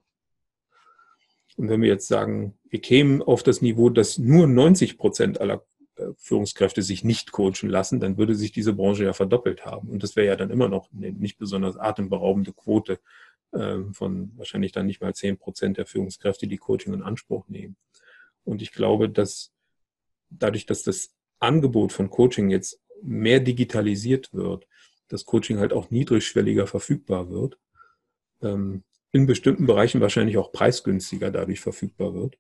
Und 1.56 1.70
wenn 1.70 1.82
wir 1.82 1.90
jetzt 1.90 2.08
sagen, 2.08 2.58
wir 2.70 2.82
kämen 2.82 3.22
auf 3.22 3.44
das 3.44 3.62
Niveau, 3.62 3.90
dass 3.90 4.18
nur 4.18 4.48
90 4.48 4.98
Prozent 4.98 5.40
aller 5.40 5.66
Führungskräfte 6.18 6.82
sich 6.82 7.04
nicht 7.04 7.32
coachen 7.32 7.70
lassen, 7.70 8.00
dann 8.00 8.18
würde 8.18 8.36
sich 8.36 8.52
diese 8.52 8.74
Branche 8.74 9.06
ja 9.06 9.14
verdoppelt 9.14 9.66
haben. 9.66 9.90
Und 9.90 10.04
das 10.04 10.16
wäre 10.16 10.28
ja 10.28 10.36
dann 10.36 10.50
immer 10.50 10.70
noch 10.70 10.90
eine 10.92 11.12
nicht 11.12 11.38
besonders 11.38 11.78
atemberaubende 11.78 12.54
Quote 12.54 13.00
ähm, 13.54 13.94
von 13.94 14.32
wahrscheinlich 14.38 14.72
dann 14.72 14.86
nicht 14.86 15.02
mal 15.02 15.14
zehn 15.14 15.38
Prozent 15.38 15.78
der 15.78 15.86
Führungskräfte, 15.86 16.48
die 16.48 16.58
Coaching 16.58 16.94
in 16.94 17.04
Anspruch 17.04 17.48
nehmen. 17.48 17.76
Und 18.44 18.62
ich 18.62 18.72
glaube, 18.72 19.10
dass 19.10 19.52
dadurch, 20.30 20.66
dass 20.66 20.84
das 20.84 21.14
Angebot 21.40 21.92
von 21.94 22.10
Coaching 22.10 22.50
jetzt 22.50 22.82
mehr 23.02 23.40
digitalisiert 23.40 24.34
wird, 24.34 24.68
das 25.10 25.26
Coaching 25.26 25.60
halt 25.60 25.74
auch 25.74 25.92
niedrigschwelliger 25.92 26.68
verfügbar 26.68 27.30
wird, 27.30 27.58
ähm, 28.42 28.84
in 29.12 29.28
bestimmten 29.28 29.68
Bereichen 29.68 30.02
wahrscheinlich 30.02 30.38
auch 30.38 30.52
preisgünstiger 30.52 31.30
dadurch 31.30 31.60
verfügbar 31.60 32.14
wird 32.16 32.38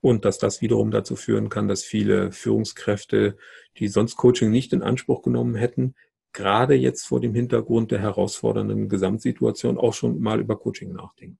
und 0.00 0.24
dass 0.24 0.38
das 0.38 0.60
wiederum 0.60 0.90
dazu 0.90 1.16
führen 1.16 1.48
kann, 1.48 1.68
dass 1.68 1.84
viele 1.84 2.32
Führungskräfte, 2.32 3.36
die 3.78 3.88
sonst 3.88 4.16
Coaching 4.16 4.50
nicht 4.50 4.72
in 4.72 4.82
Anspruch 4.82 5.22
genommen 5.22 5.54
hätten, 5.54 5.94
gerade 6.32 6.74
jetzt 6.74 7.06
vor 7.06 7.20
dem 7.20 7.34
Hintergrund 7.34 7.90
der 7.90 8.00
herausfordernden 8.00 8.88
Gesamtsituation 8.88 9.78
auch 9.78 9.94
schon 9.94 10.20
mal 10.20 10.40
über 10.40 10.58
Coaching 10.58 10.92
nachdenken. 10.92 11.38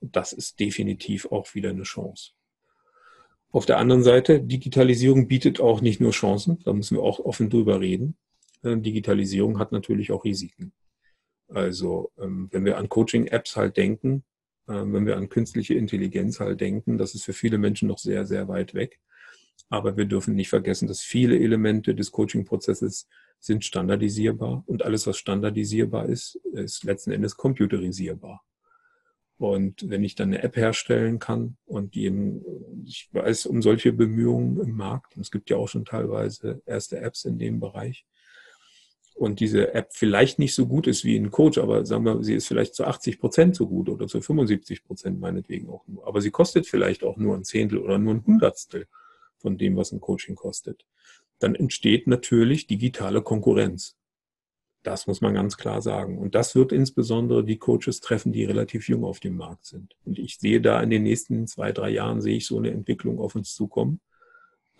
Und 0.00 0.14
das 0.14 0.32
ist 0.32 0.60
definitiv 0.60 1.26
auch 1.26 1.54
wieder 1.54 1.70
eine 1.70 1.82
Chance. 1.82 2.32
Auf 3.50 3.66
der 3.66 3.78
anderen 3.78 4.02
Seite, 4.02 4.40
Digitalisierung 4.40 5.26
bietet 5.26 5.60
auch 5.60 5.80
nicht 5.80 6.00
nur 6.00 6.12
Chancen, 6.12 6.60
da 6.64 6.72
müssen 6.72 6.96
wir 6.96 7.02
auch 7.02 7.18
offen 7.18 7.50
drüber 7.50 7.80
reden. 7.80 8.16
Äh, 8.62 8.76
Digitalisierung 8.76 9.58
hat 9.58 9.72
natürlich 9.72 10.12
auch 10.12 10.24
Risiken. 10.24 10.72
Also 11.48 12.12
ähm, 12.18 12.48
wenn 12.52 12.64
wir 12.64 12.76
an 12.76 12.88
Coaching-Apps 12.88 13.56
halt 13.56 13.76
denken, 13.76 14.24
wenn 14.68 15.06
wir 15.06 15.16
an 15.16 15.28
künstliche 15.28 15.74
Intelligenz 15.74 16.40
halt 16.40 16.60
denken, 16.60 16.98
das 16.98 17.14
ist 17.14 17.24
für 17.24 17.32
viele 17.32 17.58
Menschen 17.58 17.88
noch 17.88 17.98
sehr, 17.98 18.26
sehr 18.26 18.48
weit 18.48 18.74
weg. 18.74 19.00
Aber 19.70 19.96
wir 19.96 20.04
dürfen 20.04 20.34
nicht 20.34 20.48
vergessen, 20.48 20.88
dass 20.88 21.00
viele 21.00 21.38
Elemente 21.38 21.94
des 21.94 22.12
Coaching-Prozesses 22.12 23.08
sind 23.40 23.64
standardisierbar 23.64 24.64
und 24.66 24.84
alles, 24.84 25.06
was 25.06 25.18
standardisierbar 25.18 26.06
ist, 26.06 26.36
ist 26.52 26.84
letzten 26.84 27.12
Endes 27.12 27.36
computerisierbar. 27.36 28.44
Und 29.38 29.88
wenn 29.88 30.02
ich 30.02 30.16
dann 30.16 30.28
eine 30.28 30.42
App 30.42 30.56
herstellen 30.56 31.20
kann 31.20 31.56
und 31.64 31.94
die, 31.94 32.12
ich 32.84 33.08
weiß 33.12 33.46
um 33.46 33.62
solche 33.62 33.92
Bemühungen 33.92 34.60
im 34.60 34.76
Markt, 34.76 35.16
und 35.16 35.22
es 35.22 35.30
gibt 35.30 35.48
ja 35.48 35.56
auch 35.56 35.68
schon 35.68 35.84
teilweise 35.84 36.60
erste 36.66 37.00
Apps 37.00 37.24
in 37.24 37.38
dem 37.38 37.60
Bereich, 37.60 38.04
und 39.18 39.40
diese 39.40 39.74
App 39.74 39.88
vielleicht 39.92 40.38
nicht 40.38 40.54
so 40.54 40.66
gut 40.66 40.86
ist 40.86 41.04
wie 41.04 41.16
ein 41.16 41.30
Coach, 41.30 41.58
aber 41.58 41.84
sagen 41.84 42.04
wir, 42.04 42.22
sie 42.22 42.34
ist 42.34 42.46
vielleicht 42.46 42.74
zu 42.74 42.84
80 42.84 43.18
Prozent 43.18 43.56
so 43.56 43.66
gut 43.66 43.88
oder 43.88 44.06
zu 44.06 44.20
75 44.20 44.84
Prozent 44.84 45.20
meinetwegen 45.20 45.68
auch 45.68 45.86
nur. 45.86 46.06
Aber 46.06 46.20
sie 46.20 46.30
kostet 46.30 46.66
vielleicht 46.66 47.02
auch 47.02 47.16
nur 47.16 47.34
ein 47.34 47.44
Zehntel 47.44 47.78
oder 47.78 47.98
nur 47.98 48.14
ein 48.14 48.24
Hundertstel 48.24 48.86
von 49.36 49.58
dem, 49.58 49.76
was 49.76 49.92
ein 49.92 50.00
Coaching 50.00 50.36
kostet. 50.36 50.86
Dann 51.40 51.54
entsteht 51.54 52.06
natürlich 52.06 52.66
digitale 52.66 53.22
Konkurrenz. 53.22 53.96
Das 54.82 55.06
muss 55.06 55.20
man 55.20 55.34
ganz 55.34 55.56
klar 55.56 55.82
sagen. 55.82 56.18
Und 56.18 56.34
das 56.34 56.54
wird 56.54 56.72
insbesondere 56.72 57.44
die 57.44 57.58
Coaches 57.58 58.00
treffen, 58.00 58.32
die 58.32 58.44
relativ 58.44 58.88
jung 58.88 59.04
auf 59.04 59.20
dem 59.20 59.36
Markt 59.36 59.66
sind. 59.66 59.96
Und 60.04 60.18
ich 60.18 60.38
sehe 60.38 60.60
da 60.60 60.80
in 60.80 60.90
den 60.90 61.02
nächsten 61.02 61.46
zwei, 61.46 61.72
drei 61.72 61.90
Jahren, 61.90 62.20
sehe 62.20 62.36
ich 62.36 62.46
so 62.46 62.58
eine 62.58 62.70
Entwicklung 62.70 63.18
auf 63.18 63.34
uns 63.34 63.54
zukommen. 63.54 64.00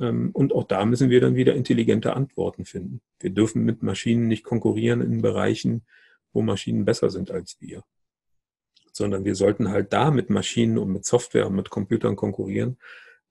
Ähm, 0.01 0.31
und 0.33 0.53
auch 0.53 0.65
da 0.65 0.85
müssen 0.85 1.11
wir 1.11 1.21
dann 1.21 1.35
wieder 1.35 1.55
intelligente 1.55 2.15
Antworten 2.15 2.65
finden. 2.65 3.01
Wir 3.21 3.31
dürfen 3.31 3.65
mit 3.65 3.83
Maschinen 3.83 4.29
nicht 4.29 4.45
konkurrieren 4.45 5.01
in 5.01 5.23
Bereichen, 5.23 5.85
wo 6.33 6.43
Maschinen 6.43 6.85
besser 6.85 7.11
sind 7.11 7.31
als 7.31 7.57
wir. 7.61 7.85
Sondern 8.93 9.25
wir 9.25 9.35
sollten 9.35 9.71
halt 9.71 9.93
da 9.93 10.11
mit 10.11 10.31
Maschinen 10.31 10.79
und 10.79 10.93
mit 10.93 11.05
Software 11.05 11.47
und 11.47 11.57
mit 11.57 11.71
Computern 11.71 12.17
konkurrieren, 12.17 12.79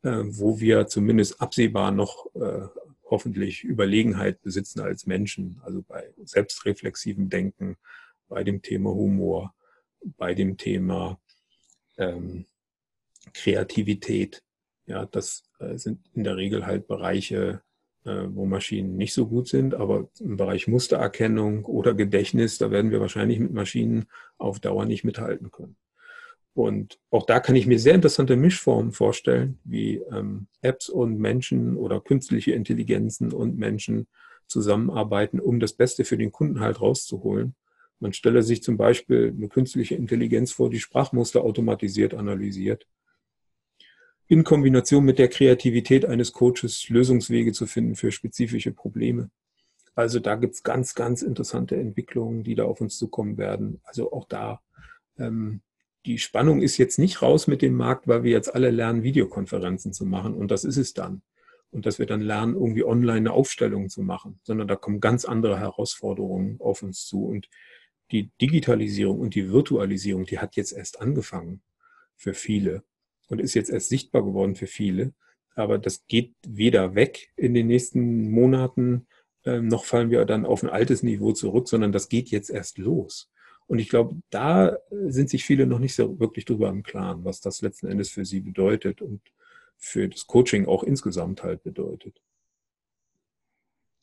äh, 0.03 0.23
wo 0.25 0.59
wir 0.59 0.87
zumindest 0.87 1.41
absehbar 1.41 1.91
noch 1.91 2.33
äh, 2.35 2.67
hoffentlich 3.09 3.63
Überlegenheit 3.63 4.41
besitzen 4.41 4.81
als 4.81 5.05
Menschen. 5.05 5.61
Also 5.63 5.81
bei 5.81 6.13
selbstreflexivem 6.23 7.29
Denken, 7.29 7.77
bei 8.27 8.43
dem 8.43 8.61
Thema 8.61 8.91
Humor, 8.91 9.53
bei 10.17 10.33
dem 10.33 10.57
Thema 10.57 11.19
ähm, 11.97 12.45
Kreativität. 13.33 14.43
Ja, 14.87 15.05
das 15.05 15.43
äh, 15.59 15.77
sind 15.77 15.99
in 16.13 16.23
der 16.23 16.37
Regel 16.37 16.65
halt 16.65 16.87
Bereiche, 16.87 17.61
äh, 18.05 18.23
wo 18.29 18.45
Maschinen 18.45 18.95
nicht 18.95 19.13
so 19.13 19.27
gut 19.27 19.49
sind, 19.49 19.75
aber 19.75 20.09
im 20.19 20.37
Bereich 20.37 20.67
Mustererkennung 20.67 21.65
oder 21.65 21.93
Gedächtnis, 21.93 22.57
da 22.57 22.71
werden 22.71 22.89
wir 22.89 23.01
wahrscheinlich 23.01 23.39
mit 23.39 23.53
Maschinen 23.53 24.05
auf 24.37 24.59
Dauer 24.59 24.85
nicht 24.85 25.03
mithalten 25.03 25.51
können. 25.51 25.75
Und 26.53 26.99
auch 27.11 27.25
da 27.25 27.39
kann 27.41 27.55
ich 27.55 27.67
mir 27.67 27.79
sehr 27.79 27.95
interessante 27.95 28.37
Mischformen 28.37 28.93
vorstellen, 28.93 29.59
wie 29.65 29.97
ähm, 30.11 30.47
Apps 30.61 30.89
und 30.89 31.19
Menschen 31.19 31.75
oder 31.75 31.99
künstliche 31.99 32.53
Intelligenzen 32.53 33.33
und 33.33 33.57
Menschen 33.57 34.07
zusammenarbeiten, 34.47 35.41
um 35.41 35.59
das 35.59 35.73
Beste 35.73 36.05
für 36.05 36.17
den 36.17 36.31
Kunden 36.31 36.61
halt 36.61 36.81
rauszuholen. 36.81 37.55
Man 37.99 38.13
stelle 38.13 38.41
sich 38.41 38.63
zum 38.63 38.77
Beispiel 38.77 39.33
eine 39.35 39.49
künstliche 39.49 39.95
Intelligenz 39.95 40.53
vor, 40.53 40.69
die 40.69 40.79
Sprachmuster 40.79 41.43
automatisiert 41.43 42.13
analysiert 42.13 42.87
in 44.27 44.43
Kombination 44.43 45.05
mit 45.05 45.19
der 45.19 45.29
Kreativität 45.29 46.05
eines 46.05 46.33
Coaches 46.33 46.89
Lösungswege 46.89 47.53
zu 47.53 47.65
finden 47.65 47.95
für 47.95 48.11
spezifische 48.11 48.71
Probleme. 48.71 49.29
Also 49.95 50.19
da 50.19 50.35
gibt's 50.35 50.63
ganz, 50.63 50.93
ganz 50.93 51.21
interessante 51.21 51.75
Entwicklungen, 51.75 52.43
die 52.43 52.55
da 52.55 52.65
auf 52.65 52.81
uns 52.81 52.97
zukommen 52.97 53.37
werden. 53.37 53.81
Also 53.83 54.11
auch 54.11 54.25
da, 54.27 54.61
ähm, 55.17 55.61
die 56.05 56.19
Spannung 56.19 56.61
ist 56.61 56.77
jetzt 56.77 56.99
nicht 56.99 57.21
raus 57.21 57.47
mit 57.47 57.61
dem 57.61 57.73
Markt, 57.73 58.07
weil 58.07 58.23
wir 58.23 58.31
jetzt 58.31 58.53
alle 58.53 58.69
lernen, 58.69 59.03
Videokonferenzen 59.03 59.93
zu 59.93 60.05
machen 60.05 60.35
und 60.35 60.51
das 60.51 60.65
ist 60.65 60.77
es 60.77 60.93
dann. 60.93 61.21
Und 61.71 61.85
dass 61.85 61.99
wir 61.99 62.05
dann 62.05 62.21
lernen, 62.21 62.53
irgendwie 62.53 62.85
online 62.85 63.17
eine 63.17 63.31
Aufstellung 63.31 63.89
zu 63.89 64.01
machen, 64.01 64.39
sondern 64.43 64.67
da 64.67 64.75
kommen 64.75 65.01
ganz 65.01 65.25
andere 65.25 65.59
Herausforderungen 65.59 66.57
auf 66.59 66.81
uns 66.81 67.05
zu. 67.05 67.25
Und 67.25 67.49
die 68.11 68.31
Digitalisierung 68.39 69.19
und 69.19 69.35
die 69.35 69.51
Virtualisierung, 69.51 70.25
die 70.25 70.39
hat 70.39 70.55
jetzt 70.55 70.71
erst 70.71 71.01
angefangen 71.01 71.61
für 72.15 72.33
viele 72.33 72.83
und 73.27 73.39
ist 73.39 73.53
jetzt 73.53 73.69
erst 73.69 73.89
sichtbar 73.89 74.23
geworden 74.23 74.55
für 74.55 74.67
viele. 74.67 75.13
Aber 75.55 75.77
das 75.77 76.05
geht 76.07 76.33
weder 76.47 76.95
weg 76.95 77.31
in 77.35 77.53
den 77.53 77.67
nächsten 77.67 78.29
Monaten, 78.29 79.07
äh, 79.43 79.61
noch 79.61 79.85
fallen 79.85 80.11
wir 80.11 80.25
dann 80.25 80.45
auf 80.45 80.63
ein 80.63 80.69
altes 80.69 81.03
Niveau 81.03 81.31
zurück, 81.31 81.67
sondern 81.67 81.91
das 81.91 82.09
geht 82.09 82.29
jetzt 82.29 82.49
erst 82.49 82.77
los. 82.77 83.31
Und 83.67 83.79
ich 83.79 83.89
glaube, 83.89 84.15
da 84.29 84.77
sind 84.89 85.29
sich 85.29 85.43
viele 85.45 85.65
noch 85.67 85.79
nicht 85.79 85.95
so 85.95 86.19
wirklich 86.19 86.45
drüber 86.45 86.69
im 86.69 86.83
Klaren, 86.83 87.25
was 87.25 87.41
das 87.41 87.61
letzten 87.61 87.87
Endes 87.87 88.09
für 88.09 88.25
sie 88.25 88.39
bedeutet 88.39 89.01
und 89.01 89.21
für 89.77 90.07
das 90.07 90.25
Coaching 90.27 90.65
auch 90.65 90.83
insgesamt 90.83 91.43
halt 91.43 91.63
bedeutet. 91.63 92.21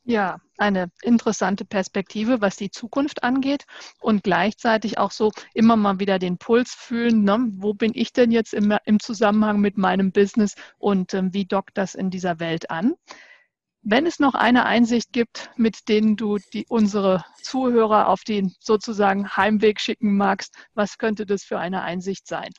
Ja, 0.06 0.38
eine 0.58 0.90
interessante 1.02 1.64
Perspektive, 1.64 2.42
was 2.42 2.56
die 2.56 2.70
Zukunft 2.70 3.22
angeht 3.22 3.64
und 4.00 4.22
gleichzeitig 4.22 4.98
auch 4.98 5.10
so 5.10 5.32
immer 5.54 5.76
mal 5.76 5.98
wieder 5.98 6.18
den 6.18 6.36
Puls 6.36 6.74
fühlen, 6.74 7.24
ne? 7.24 7.48
wo 7.52 7.72
bin 7.72 7.92
ich 7.94 8.12
denn 8.12 8.30
jetzt 8.30 8.52
im, 8.52 8.76
im 8.84 9.00
Zusammenhang 9.00 9.60
mit 9.60 9.78
meinem 9.78 10.12
Business 10.12 10.56
und 10.78 11.14
ähm, 11.14 11.32
wie 11.32 11.46
dockt 11.46 11.78
das 11.78 11.94
in 11.94 12.10
dieser 12.10 12.38
Welt 12.38 12.70
an? 12.70 12.94
Wenn 13.80 14.06
es 14.06 14.18
noch 14.18 14.34
eine 14.34 14.66
Einsicht 14.66 15.12
gibt, 15.12 15.50
mit 15.56 15.88
denen 15.88 16.16
du 16.16 16.38
die, 16.52 16.66
unsere 16.68 17.24
Zuhörer 17.42 18.08
auf 18.08 18.24
den 18.24 18.54
sozusagen 18.60 19.36
Heimweg 19.36 19.80
schicken 19.80 20.16
magst, 20.16 20.54
was 20.74 20.98
könnte 20.98 21.24
das 21.24 21.44
für 21.44 21.58
eine 21.58 21.82
Einsicht 21.82 22.26
sein? 22.26 22.50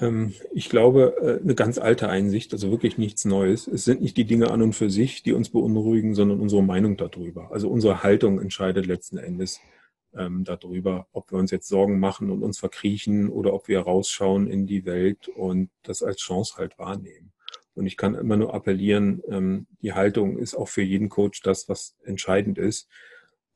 Ähm, 0.00 0.34
ich 0.52 0.68
glaube, 0.68 1.16
äh, 1.20 1.42
eine 1.42 1.54
ganz 1.54 1.78
alte 1.78 2.08
Einsicht, 2.08 2.52
also 2.52 2.70
wirklich 2.70 2.98
nichts 2.98 3.24
Neues. 3.24 3.66
Es 3.66 3.84
sind 3.84 4.00
nicht 4.00 4.16
die 4.16 4.24
Dinge 4.26 4.50
an 4.50 4.62
und 4.62 4.74
für 4.74 4.90
sich, 4.90 5.22
die 5.22 5.32
uns 5.32 5.50
beunruhigen, 5.50 6.14
sondern 6.14 6.40
unsere 6.40 6.62
Meinung 6.62 6.96
darüber. 6.96 7.50
Also 7.52 7.68
unsere 7.68 8.02
Haltung 8.02 8.40
entscheidet 8.40 8.86
letzten 8.86 9.18
Endes 9.18 9.60
ähm, 10.14 10.44
darüber, 10.44 11.06
ob 11.12 11.30
wir 11.32 11.38
uns 11.38 11.50
jetzt 11.50 11.68
Sorgen 11.68 11.98
machen 11.98 12.30
und 12.30 12.42
uns 12.42 12.58
verkriechen 12.58 13.28
oder 13.28 13.52
ob 13.54 13.68
wir 13.68 13.80
rausschauen 13.80 14.46
in 14.46 14.66
die 14.66 14.84
Welt 14.84 15.28
und 15.28 15.70
das 15.82 16.02
als 16.02 16.20
Chance 16.20 16.54
halt 16.56 16.78
wahrnehmen. 16.78 17.32
Und 17.74 17.86
ich 17.86 17.96
kann 17.96 18.14
immer 18.14 18.36
nur 18.36 18.54
appellieren, 18.54 19.22
ähm, 19.28 19.66
die 19.82 19.92
Haltung 19.92 20.38
ist 20.38 20.54
auch 20.56 20.68
für 20.68 20.82
jeden 20.82 21.08
Coach 21.08 21.42
das, 21.42 21.68
was 21.68 21.96
entscheidend 22.04 22.58
ist. 22.58 22.88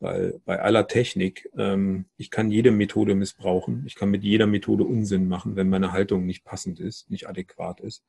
Weil 0.02 0.40
bei 0.44 0.60
aller 0.60 0.88
Technik, 0.88 1.48
ähm, 1.56 2.06
ich 2.16 2.32
kann 2.32 2.50
jede 2.50 2.72
Methode 2.72 3.14
missbrauchen. 3.14 3.84
Ich 3.86 3.94
kann 3.94 4.10
mit 4.10 4.24
jeder 4.24 4.48
Methode 4.48 4.82
Unsinn 4.82 5.28
machen, 5.28 5.54
wenn 5.54 5.68
meine 5.68 5.92
Haltung 5.92 6.26
nicht 6.26 6.42
passend 6.42 6.80
ist, 6.80 7.08
nicht 7.08 7.28
adäquat 7.28 7.78
ist. 7.78 8.02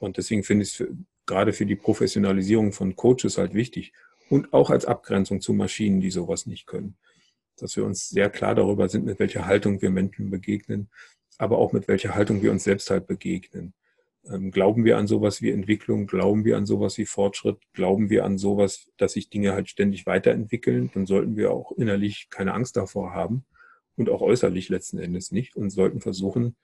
Und 0.00 0.16
deswegen 0.16 0.42
finde 0.42 0.64
ich 0.64 0.80
es 0.80 0.88
gerade 1.26 1.52
für 1.52 1.66
die 1.66 1.76
Professionalisierung 1.76 2.72
von 2.72 2.96
Coaches 2.96 3.38
halt 3.38 3.54
wichtig 3.54 3.92
und 4.28 4.52
auch 4.52 4.70
als 4.70 4.86
Abgrenzung 4.86 5.40
zu 5.40 5.52
Maschinen, 5.52 6.00
die 6.00 6.10
sowas 6.10 6.46
nicht 6.46 6.66
können. 6.66 6.96
Dass 7.58 7.76
wir 7.76 7.84
uns 7.84 8.08
sehr 8.08 8.28
klar 8.28 8.56
darüber 8.56 8.88
sind, 8.88 9.04
mit 9.04 9.20
welcher 9.20 9.46
Haltung 9.46 9.80
wir 9.80 9.90
Menschen 9.90 10.30
begegnen, 10.30 10.90
aber 11.38 11.58
auch 11.58 11.72
mit 11.72 11.86
welcher 11.86 12.16
Haltung 12.16 12.42
wir 12.42 12.50
uns 12.50 12.64
selbst 12.64 12.90
halt 12.90 13.06
begegnen. 13.06 13.72
Ähm, 14.28 14.50
glauben 14.50 14.84
wir 14.84 14.98
an 14.98 15.06
sowas 15.06 15.40
wie 15.42 15.50
Entwicklung? 15.50 16.06
Glauben 16.06 16.44
wir 16.44 16.56
an 16.56 16.66
sowas 16.66 16.98
wie 16.98 17.06
Fortschritt? 17.06 17.58
Glauben 17.72 18.10
wir 18.10 18.24
an 18.24 18.38
sowas, 18.38 18.90
dass 18.96 19.12
sich 19.14 19.30
Dinge 19.30 19.52
halt 19.52 19.68
ständig 19.68 20.06
weiterentwickeln? 20.06 20.90
Dann 20.92 21.06
sollten 21.06 21.36
wir 21.36 21.52
auch 21.52 21.72
innerlich 21.72 22.28
keine 22.30 22.54
Angst 22.54 22.76
davor 22.76 23.14
haben 23.14 23.44
und 23.96 24.10
auch 24.10 24.20
äußerlich 24.20 24.68
letzten 24.68 24.98
Endes 24.98 25.32
nicht 25.32 25.56
und 25.56 25.70
sollten 25.70 26.00
versuchen, 26.00 26.56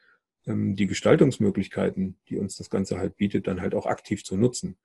ähm, 0.47 0.77
die 0.77 0.87
Gestaltungsmöglichkeiten, 0.87 2.17
die 2.29 2.39
uns 2.39 2.57
das 2.57 2.71
Ganze 2.71 2.99
halt 2.99 3.17
bietet, 3.17 3.47
dann 3.47 3.61
halt 3.61 3.75
auch 3.75 3.87
aktiv 3.87 4.25
zu 4.25 4.37
nutzen. 4.37 4.77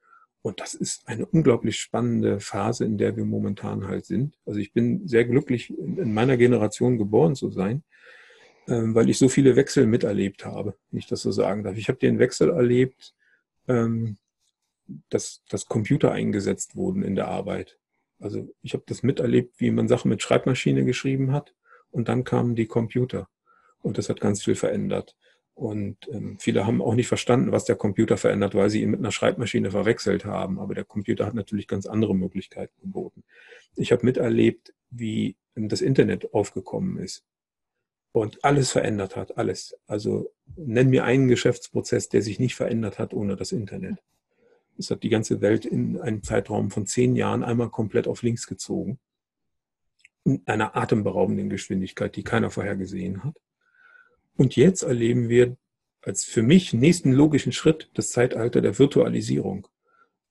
Und 0.42 0.60
das 0.60 0.74
ist 0.74 1.08
eine 1.08 1.26
unglaublich 1.26 1.80
spannende 1.80 2.40
Phase, 2.40 2.84
in 2.86 2.98
der 2.98 3.16
wir 3.16 3.26
momentan 3.26 3.88
halt 3.88 4.06
sind. 4.06 4.38
Also 4.46 4.60
ich 4.60 4.74
bin 4.74 5.08
sehr 5.08 5.26
glücklich, 5.26 5.70
in 5.78 6.14
meiner 6.14 6.36
Generation 6.36 6.98
geboren 6.98 7.36
zu 7.36 7.52
sein, 7.52 7.84
weil 8.68 9.10
ich 9.10 9.18
so 9.18 9.30
viele 9.30 9.56
Wechsel 9.56 9.86
miterlebt 9.88 10.46
habe, 10.46 10.76
wenn 10.90 11.00
ich 11.00 11.08
das 11.08 11.22
so 11.22 11.32
sagen 11.32 11.64
darf. 11.64 11.78
Ich 11.78 11.88
habe 11.88 12.00
den 12.00 12.20
Wechsel 12.20 12.50
erlebt, 12.50 13.14
ähm, 13.68 14.18
dass, 15.10 15.42
dass 15.50 15.66
Computer 15.66 16.12
eingesetzt 16.12 16.76
wurden 16.76 17.04
in 17.04 17.16
der 17.16 17.28
Arbeit. 17.28 17.78
Also 18.20 18.54
ich 18.62 18.74
habe 18.74 18.84
das 18.88 19.04
miterlebt, 19.04 19.60
wie 19.60 19.72
man 19.72 19.88
Sachen 19.88 20.10
mit 20.10 20.22
Schreibmaschine 20.22 20.86
geschrieben 20.86 21.32
hat 21.32 21.54
und 21.90 22.08
dann 22.08 22.24
kamen 22.24 22.56
die 22.56 22.68
Computer 22.68 23.28
und 23.82 23.98
das 23.98 24.10
hat 24.10 24.22
ganz 24.22 24.44
viel 24.44 24.56
verändert. 24.56 25.16
Und 25.54 25.98
ähm, 26.12 26.38
viele 26.40 26.66
haben 26.66 26.82
auch 26.82 26.96
nicht 26.96 27.08
verstanden, 27.08 27.52
was 27.52 27.66
der 27.66 27.76
Computer 27.76 28.18
verändert, 28.18 28.56
weil 28.56 28.70
sie 28.70 28.82
ihn 28.82 28.92
mit 28.92 29.00
einer 29.00 29.12
Schreibmaschine 29.12 29.70
verwechselt 29.72 30.26
haben. 30.26 30.60
Aber 30.60 30.74
der 30.74 30.86
Computer 30.86 31.26
hat 31.26 31.34
natürlich 31.34 31.68
ganz 31.68 31.86
andere 31.86 32.16
Möglichkeiten 32.16 32.74
geboten. 32.80 33.24
Ich 33.76 33.92
habe 33.92 34.06
miterlebt, 34.06 34.74
wie 34.90 35.36
das 35.56 35.82
Internet 35.82 36.34
aufgekommen 36.34 36.98
ist 36.98 37.26
und 38.12 38.44
alles 38.44 38.72
verändert 38.72 39.16
hat, 39.16 39.38
alles. 39.38 39.78
Also 39.88 40.32
nenn 40.56 40.90
mir 40.90 41.06
einen 41.06 41.28
Geschäftsprozess, 41.28 42.10
der 42.10 42.22
sich 42.22 42.40
nicht 42.40 42.56
verändert 42.56 43.00
hat 43.00 43.14
ohne 43.14 43.36
das 43.36 43.52
Internet. 43.52 44.00
Es 44.78 44.92
hat 44.92 45.04
die 45.04 45.10
ganze 45.10 45.42
Welt 45.42 45.66
in 45.66 46.00
einem 46.00 46.24
Zeitraum 46.24 46.72
von 46.72 46.86
zehn 46.86 47.16
Jahren 47.16 47.44
einmal 47.44 47.70
komplett 47.70 48.08
auf 48.08 48.24
links 48.24 48.48
gezogen. 48.48 49.00
In 50.24 50.42
einer 50.46 50.76
atemberaubenden 50.76 51.50
Geschwindigkeit, 51.50 52.16
die 52.16 52.24
keiner 52.24 52.50
vorher 52.50 52.76
gesehen 52.76 53.24
hat. 53.24 53.36
Und 54.36 54.56
jetzt 54.56 54.84
erleben 54.84 55.30
wir 55.30 55.56
als 56.02 56.24
für 56.24 56.42
mich 56.42 56.74
nächsten 56.74 57.12
logischen 57.12 57.52
Schritt 57.52 57.90
das 57.94 58.10
Zeitalter 58.10 58.62
der 58.62 58.80
Virtualisierung, 58.80 59.68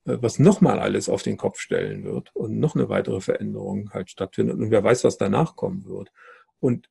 äh, 0.05 0.17
was 0.19 0.37
nochmal 0.37 0.79
alles 0.79 1.07
auf 1.07 1.23
den 1.23 1.37
Kopf 1.37 1.59
stellen 1.59 2.03
wird 2.03 2.35
und 2.35 2.59
noch 2.59 2.75
eine 2.75 2.89
weitere 2.89 3.21
Veränderung 3.21 3.91
halt 3.91 4.09
stattfindet. 4.09 4.59
Und 4.59 4.69
wer 4.69 4.83
weiß, 4.83 5.03
was 5.03 5.17
danach 5.17 5.55
kommen 5.55 5.85
wird. 5.85 6.11
Und 6.59 6.89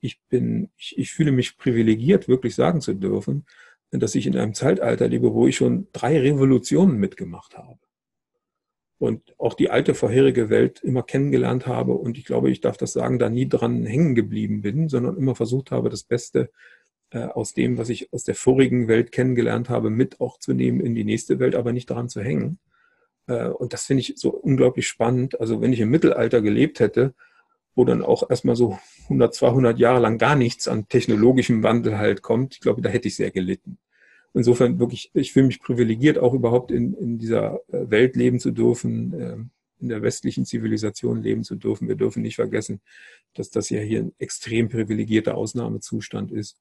ich 0.00 0.20
bin, 0.28 0.70
ich, 0.76 0.96
ich 0.98 1.12
fühle 1.12 1.32
mich 1.32 1.58
privilegiert, 1.58 2.28
wirklich 2.28 2.54
sagen 2.54 2.80
zu 2.80 2.94
dürfen, 2.94 3.46
dass 3.90 4.14
ich 4.14 4.26
in 4.26 4.36
einem 4.36 4.54
Zeitalter 4.54 5.08
lebe, 5.08 5.32
wo 5.32 5.46
ich 5.46 5.56
schon 5.56 5.88
drei 5.92 6.18
Revolutionen 6.20 6.98
mitgemacht 6.98 7.56
habe. 7.56 7.78
Und 8.98 9.34
auch 9.38 9.54
die 9.54 9.70
alte 9.70 9.94
vorherige 9.94 10.50
Welt 10.50 10.80
immer 10.80 11.04
kennengelernt 11.04 11.66
habe. 11.66 11.92
Und 11.92 12.18
ich 12.18 12.24
glaube, 12.24 12.50
ich 12.50 12.60
darf 12.60 12.76
das 12.76 12.92
sagen, 12.92 13.18
da 13.18 13.30
nie 13.30 13.48
dran 13.48 13.86
hängen 13.86 14.14
geblieben 14.14 14.60
bin, 14.60 14.88
sondern 14.88 15.16
immer 15.16 15.36
versucht 15.36 15.70
habe, 15.70 15.88
das 15.88 16.02
Beste 16.02 16.50
äh, 17.10 17.20
aus 17.20 17.54
dem, 17.54 17.78
was 17.78 17.88
ich 17.88 18.12
aus 18.12 18.24
der 18.24 18.34
vorigen 18.34 18.88
Welt 18.88 19.12
kennengelernt 19.12 19.70
habe, 19.70 19.88
mit 19.88 20.20
auch 20.20 20.38
zu 20.38 20.52
nehmen 20.52 20.80
in 20.80 20.94
die 20.94 21.04
nächste 21.04 21.38
Welt, 21.38 21.54
aber 21.54 21.72
nicht 21.72 21.88
daran 21.90 22.08
zu 22.08 22.20
hängen. 22.20 22.58
Äh, 23.28 23.48
und 23.48 23.72
das 23.72 23.84
finde 23.84 24.00
ich 24.00 24.14
so 24.16 24.30
unglaublich 24.30 24.88
spannend. 24.88 25.40
Also 25.40 25.60
wenn 25.60 25.72
ich 25.72 25.80
im 25.80 25.90
Mittelalter 25.90 26.42
gelebt 26.42 26.80
hätte, 26.80 27.14
wo 27.78 27.84
dann 27.84 28.02
auch 28.02 28.28
erstmal 28.28 28.56
so 28.56 28.76
100, 29.04 29.32
200 29.32 29.78
Jahre 29.78 30.00
lang 30.00 30.18
gar 30.18 30.34
nichts 30.34 30.66
an 30.66 30.88
technologischem 30.88 31.62
Wandel 31.62 31.96
halt 31.96 32.22
kommt, 32.22 32.54
ich 32.54 32.60
glaube, 32.60 32.82
da 32.82 32.88
hätte 32.88 33.06
ich 33.06 33.14
sehr 33.14 33.30
gelitten. 33.30 33.78
Insofern 34.34 34.80
wirklich, 34.80 35.12
ich 35.14 35.32
fühle 35.32 35.46
mich 35.46 35.60
privilegiert, 35.60 36.18
auch 36.18 36.34
überhaupt 36.34 36.72
in, 36.72 36.94
in 36.94 37.18
dieser 37.18 37.60
äh, 37.68 37.88
Welt 37.88 38.16
leben 38.16 38.40
zu 38.40 38.50
dürfen, 38.50 39.14
ähm, 39.14 39.50
in 39.78 39.90
der 39.90 40.02
westlichen 40.02 40.44
Zivilisation 40.44 41.22
leben 41.22 41.44
zu 41.44 41.54
dürfen. 41.54 41.86
Wir 41.86 41.94
dürfen 41.94 42.20
nicht 42.20 42.34
vergessen, 42.34 42.80
dass 43.34 43.50
das 43.50 43.70
ja 43.70 43.78
hier 43.78 44.00
ein 44.00 44.12
extrem 44.18 44.68
privilegierter 44.68 45.36
Ausnahmezustand 45.36 46.32
ist. 46.32 46.60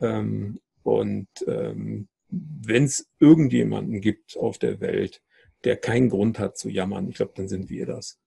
Ähm, 0.00 0.60
und 0.82 1.28
ähm, 1.46 2.08
wenn 2.30 2.84
es 2.84 3.06
irgendjemanden 3.20 4.00
gibt 4.00 4.38
auf 4.38 4.56
der 4.56 4.80
Welt, 4.80 5.20
der 5.64 5.76
keinen 5.76 6.08
Grund 6.08 6.38
hat 6.38 6.56
zu 6.56 6.70
jammern, 6.70 7.10
ich 7.10 7.16
glaube, 7.16 7.32
dann 7.34 7.48
sind 7.48 7.68
wir 7.68 7.84
das. 7.84 8.18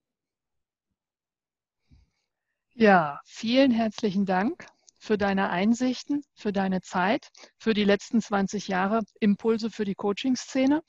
Ja, 2.75 3.19
vielen 3.25 3.71
herzlichen 3.71 4.25
Dank 4.25 4.65
für 4.97 5.17
deine 5.17 5.49
Einsichten, 5.49 6.23
für 6.36 6.53
deine 6.53 6.81
Zeit, 6.81 7.29
für 7.57 7.73
die 7.73 7.84
letzten 7.84 8.21
20 8.21 8.67
Jahre 8.67 9.01
Impulse 9.19 9.69
für 9.69 9.84
die 9.84 9.95
Coaching-Szene. 9.95 10.81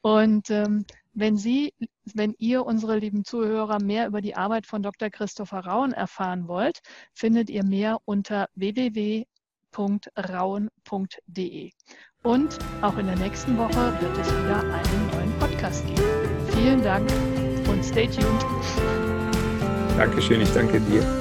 Und 0.00 0.50
ähm, 0.50 0.86
wenn 1.12 1.36
Sie, 1.36 1.74
wenn 2.14 2.34
ihr, 2.38 2.64
unsere 2.64 2.98
lieben 2.98 3.24
Zuhörer, 3.24 3.82
mehr 3.82 4.06
über 4.06 4.22
die 4.22 4.34
Arbeit 4.34 4.66
von 4.66 4.82
Dr. 4.82 5.10
Christopher 5.10 5.60
Rauen 5.60 5.92
erfahren 5.92 6.48
wollt, 6.48 6.80
findet 7.14 7.50
ihr 7.50 7.64
mehr 7.64 7.98
unter 8.06 8.48
www.rauen.de. 8.54 9.26
Und 12.22 12.58
auch 12.82 12.98
in 12.98 13.06
der 13.06 13.16
nächsten 13.16 13.56
Woche 13.56 14.00
wird 14.00 14.18
es 14.18 14.28
wieder 14.28 14.60
einen 14.60 15.10
neuen 15.12 15.38
Podcast 15.38 15.86
geben. 15.86 16.02
Vielen 16.54 16.82
Dank 16.82 17.10
und 17.68 17.84
stay 17.84 18.06
tuned. 18.06 18.44
Dankeschön, 19.96 20.40
ich 20.40 20.52
danke 20.52 20.80
dir. 20.80 21.19